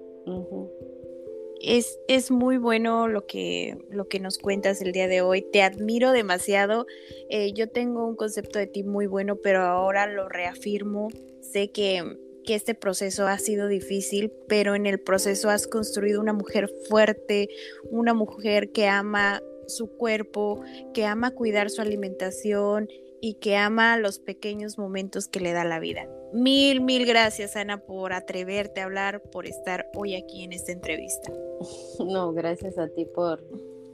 Es, 1.60 1.98
es, 2.08 2.30
muy 2.30 2.58
bueno 2.58 3.08
lo 3.08 3.26
que, 3.26 3.78
lo 3.90 4.08
que 4.08 4.20
nos 4.20 4.38
cuentas 4.38 4.80
el 4.80 4.92
día 4.92 5.08
de 5.08 5.22
hoy. 5.22 5.42
Te 5.42 5.62
admiro 5.62 6.12
demasiado. 6.12 6.86
Eh, 7.30 7.52
yo 7.52 7.68
tengo 7.70 8.06
un 8.06 8.16
concepto 8.16 8.58
de 8.58 8.66
ti 8.66 8.82
muy 8.82 9.06
bueno, 9.06 9.36
pero 9.36 9.62
ahora 9.62 10.06
lo 10.06 10.28
reafirmo. 10.28 11.08
Sé 11.40 11.70
que 11.70 12.02
que 12.44 12.54
este 12.54 12.74
proceso 12.74 13.26
ha 13.26 13.38
sido 13.38 13.68
difícil, 13.68 14.30
pero 14.48 14.74
en 14.74 14.86
el 14.86 15.00
proceso 15.00 15.50
has 15.50 15.66
construido 15.66 16.20
una 16.20 16.32
mujer 16.32 16.70
fuerte, 16.88 17.48
una 17.90 18.14
mujer 18.14 18.70
que 18.70 18.86
ama 18.86 19.42
su 19.66 19.88
cuerpo, 19.88 20.62
que 20.92 21.06
ama 21.06 21.32
cuidar 21.32 21.70
su 21.70 21.80
alimentación 21.80 22.88
y 23.20 23.34
que 23.34 23.56
ama 23.56 23.96
los 23.96 24.18
pequeños 24.18 24.78
momentos 24.78 25.26
que 25.26 25.40
le 25.40 25.52
da 25.52 25.64
la 25.64 25.80
vida. 25.80 26.06
Mil, 26.34 26.80
mil 26.80 27.06
gracias, 27.06 27.54
Ana, 27.54 27.78
por 27.78 28.12
atreverte 28.12 28.80
a 28.80 28.86
hablar, 28.86 29.22
por 29.22 29.46
estar 29.46 29.88
hoy 29.94 30.16
aquí 30.16 30.42
en 30.42 30.52
esta 30.52 30.72
entrevista. 30.72 31.32
No, 32.04 32.32
gracias 32.32 32.76
a 32.76 32.88
ti 32.88 33.04
por, 33.04 33.40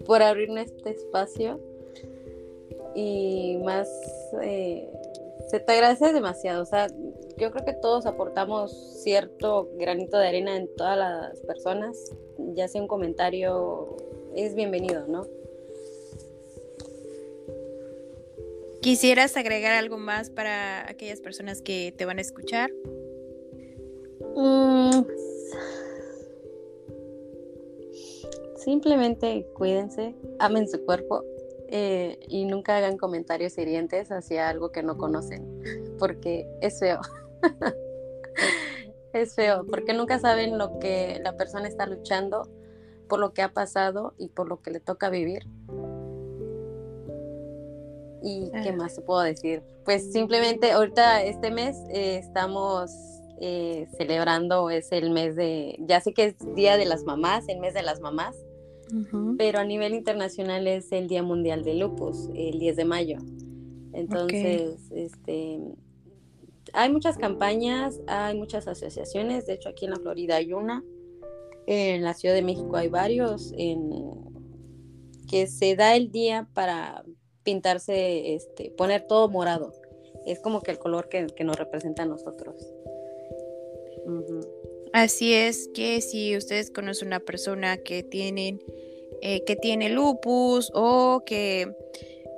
por 0.06 0.22
abrirme 0.22 0.62
este 0.62 0.88
espacio 0.88 1.60
y 2.94 3.58
más, 3.62 3.90
eh, 4.42 4.90
se 5.48 5.60
te 5.60 5.72
agradece 5.72 6.14
demasiado. 6.14 6.62
O 6.62 6.64
sea, 6.66 6.86
yo 7.36 7.50
creo 7.50 7.64
que 7.66 7.74
todos 7.74 8.06
aportamos 8.06 8.72
cierto 9.02 9.68
granito 9.76 10.16
de 10.16 10.28
arena 10.28 10.56
en 10.56 10.74
todas 10.76 10.96
las 10.96 11.40
personas, 11.40 12.10
ya 12.54 12.68
sea 12.68 12.80
un 12.80 12.88
comentario, 12.88 13.96
es 14.34 14.54
bienvenido, 14.54 15.06
¿no? 15.06 15.26
¿Quisieras 18.80 19.36
agregar 19.36 19.72
algo 19.72 19.98
más 19.98 20.30
para 20.30 20.88
aquellas 20.88 21.20
personas 21.20 21.60
que 21.60 21.92
te 21.96 22.06
van 22.06 22.16
a 22.16 22.22
escuchar? 22.22 22.70
Mm, 24.34 25.02
simplemente 28.56 29.46
cuídense, 29.54 30.14
amen 30.38 30.66
su 30.66 30.82
cuerpo 30.84 31.24
eh, 31.68 32.18
y 32.26 32.46
nunca 32.46 32.78
hagan 32.78 32.96
comentarios 32.96 33.58
hirientes 33.58 34.10
hacia 34.10 34.48
algo 34.48 34.72
que 34.72 34.82
no 34.82 34.96
conocen, 34.96 35.62
porque 35.98 36.48
es 36.62 36.80
feo. 36.80 37.00
es 39.12 39.34
feo, 39.34 39.66
porque 39.70 39.92
nunca 39.92 40.18
saben 40.18 40.56
lo 40.56 40.78
que 40.78 41.20
la 41.22 41.36
persona 41.36 41.68
está 41.68 41.84
luchando, 41.86 42.48
por 43.08 43.20
lo 43.20 43.34
que 43.34 43.42
ha 43.42 43.52
pasado 43.52 44.14
y 44.16 44.28
por 44.28 44.48
lo 44.48 44.62
que 44.62 44.70
le 44.70 44.80
toca 44.80 45.10
vivir. 45.10 45.44
¿Y 48.22 48.50
qué 48.62 48.70
ah. 48.70 48.76
más 48.76 48.94
se 48.94 49.02
puedo 49.02 49.20
decir? 49.20 49.62
Pues 49.84 50.12
simplemente 50.12 50.72
ahorita 50.72 51.22
este 51.22 51.50
mes 51.50 51.76
eh, 51.90 52.16
estamos 52.16 52.90
eh, 53.40 53.88
celebrando, 53.96 54.68
es 54.70 54.92
el 54.92 55.10
mes 55.10 55.36
de, 55.36 55.76
ya 55.80 56.00
sé 56.00 56.12
que 56.12 56.26
es 56.26 56.54
Día 56.54 56.76
de 56.76 56.84
las 56.84 57.04
Mamás, 57.04 57.48
el 57.48 57.58
mes 57.58 57.74
de 57.74 57.82
las 57.82 58.00
mamás, 58.00 58.36
pero 59.38 59.60
a 59.60 59.64
nivel 59.64 59.94
internacional 59.94 60.66
es 60.66 60.90
el 60.92 61.06
Día 61.06 61.22
Mundial 61.22 61.62
de 61.62 61.74
Lupus, 61.74 62.28
el 62.34 62.58
10 62.58 62.76
de 62.76 62.84
mayo. 62.84 63.18
Entonces, 63.92 64.90
este, 64.90 65.60
hay 66.72 66.92
muchas 66.92 67.16
campañas, 67.16 68.00
hay 68.06 68.36
muchas 68.36 68.68
asociaciones, 68.68 69.46
de 69.46 69.54
hecho 69.54 69.68
aquí 69.68 69.84
en 69.84 69.92
la 69.92 69.96
Florida 70.00 70.36
hay 70.36 70.52
una, 70.52 70.84
en 71.66 72.02
la 72.02 72.14
Ciudad 72.14 72.34
de 72.34 72.42
México 72.42 72.76
hay 72.76 72.88
varios, 72.88 73.54
en, 73.56 73.90
que 75.28 75.46
se 75.46 75.76
da 75.76 75.94
el 75.94 76.10
día 76.10 76.48
para 76.52 77.04
pintarse, 77.42 78.34
este, 78.34 78.70
poner 78.70 79.06
todo 79.06 79.28
morado. 79.28 79.72
Es 80.26 80.40
como 80.40 80.60
que 80.62 80.70
el 80.70 80.78
color 80.78 81.08
que, 81.08 81.26
nos 81.44 81.56
representa 81.56 82.02
a 82.02 82.06
nosotros. 82.06 82.56
Así 84.92 85.34
es 85.34 85.68
que 85.74 86.00
si 86.00 86.36
ustedes 86.36 86.70
conocen 86.70 87.08
una 87.08 87.20
persona 87.20 87.78
que 87.78 88.02
tienen 88.02 88.60
eh, 89.22 89.44
que 89.44 89.54
tiene 89.54 89.90
lupus 89.90 90.70
o 90.74 91.22
que 91.26 91.74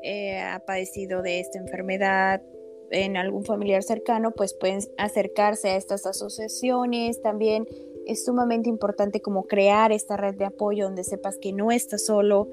eh, 0.03 0.39
ha 0.39 0.65
padecido 0.67 1.23
de 1.23 1.39
esta 1.39 1.59
enfermedad 1.59 2.43
en 2.91 3.17
algún 3.17 3.45
familiar 3.45 3.83
cercano, 3.83 4.33
pues 4.33 4.53
pueden 4.55 4.81
acercarse 4.99 5.71
a 5.71 5.77
estas 5.77 6.07
asociaciones. 6.07 7.23
También 7.23 7.67
es 8.07 8.25
sumamente 8.25 8.69
importante 8.69 9.21
como 9.21 9.45
crear 9.45 9.93
esta 9.93 10.17
red 10.17 10.35
de 10.35 10.45
apoyo 10.45 10.85
donde 10.85 11.05
sepas 11.05 11.39
que 11.39 11.53
no 11.53 11.71
estás 11.71 12.05
solo, 12.05 12.49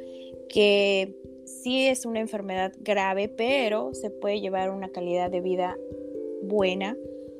que 0.48 1.16
sí 1.50 1.88
es 1.88 2.06
una 2.06 2.20
enfermedad 2.20 2.74
grave, 2.80 3.30
pero 3.30 3.94
se 3.94 4.10
puede 4.10 4.40
llevar 4.40 4.70
una 4.72 4.90
calidad 4.90 5.30
de 5.30 5.42
vida 5.42 5.78
buena 6.44 6.96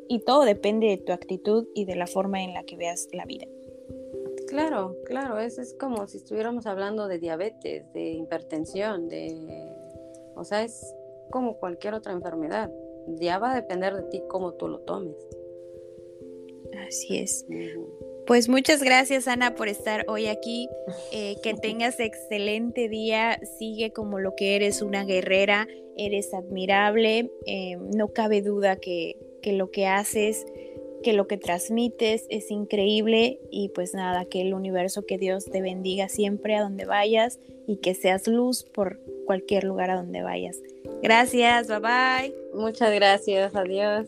y 0.08 0.20
todo 0.20 0.44
depende 0.44 0.88
de 0.88 0.98
tu 0.98 1.14
actitud 1.14 1.68
y 1.74 1.86
de 1.86 1.96
la 1.96 2.08
forma 2.08 2.44
en 2.44 2.54
la 2.54 2.64
que 2.64 2.76
veas 2.76 3.08
la 3.14 3.26
vida. 3.26 3.46
Claro, 4.48 4.96
claro, 5.06 5.40
eso 5.40 5.62
es 5.62 5.76
como 5.76 6.08
si 6.08 6.18
estuviéramos 6.18 6.66
hablando 6.66 7.08
de 7.08 7.20
diabetes, 7.20 7.92
de 7.94 8.14
hipertensión, 8.14 9.08
de... 9.08 9.32
O 10.36 10.44
sea, 10.44 10.64
es 10.64 10.96
como 11.30 11.58
cualquier 11.58 11.94
otra 11.94 12.14
enfermedad 12.14 12.72
ya 13.18 13.40
va 13.40 13.52
a 13.52 13.56
depender 13.56 13.96
de 13.96 14.04
ti 14.04 14.24
cómo 14.28 14.54
tú 14.54 14.68
lo 14.68 14.80
tomes. 14.82 15.16
Así 16.88 17.18
es. 17.18 17.46
Pues 18.30 18.48
muchas 18.48 18.84
gracias 18.84 19.28
Ana 19.28 19.56
por 19.56 19.70
estar 19.70 20.06
hoy 20.08 20.28
aquí. 20.28 20.70
Eh, 21.12 21.38
que 21.42 21.56
tengas 21.56 22.00
excelente 22.00 22.88
día. 22.88 23.40
Sigue 23.58 23.92
como 23.92 24.20
lo 24.20 24.36
que 24.36 24.56
eres, 24.56 24.84
una 24.84 25.04
guerrera. 25.04 25.68
Eres 25.98 26.36
admirable. 26.36 27.32
Eh, 27.48 27.78
no 27.96 28.10
cabe 28.10 28.44
duda 28.44 28.76
que, 28.76 29.18
que 29.42 29.54
lo 29.54 29.72
que 29.72 29.88
haces, 29.88 30.46
que 31.02 31.14
lo 31.14 31.28
que 31.28 31.38
transmites 31.38 32.28
es 32.30 32.52
increíble. 32.52 33.40
Y 33.50 33.70
pues 33.70 33.96
nada, 33.96 34.26
que 34.26 34.42
el 34.42 34.54
universo, 34.54 35.08
que 35.08 35.18
Dios 35.18 35.46
te 35.46 35.62
bendiga 35.62 36.10
siempre 36.10 36.56
a 36.56 36.62
donde 36.62 36.86
vayas 36.86 37.40
y 37.66 37.78
que 37.78 37.96
seas 37.96 38.28
luz 38.28 38.64
por 38.64 39.00
cualquier 39.26 39.64
lugar 39.64 39.90
a 39.90 39.96
donde 39.96 40.22
vayas. 40.22 40.58
Gracias, 41.02 41.68
bye 41.68 41.80
bye. 41.80 42.36
Muchas 42.54 42.94
gracias, 42.94 43.56
adiós. 43.56 44.08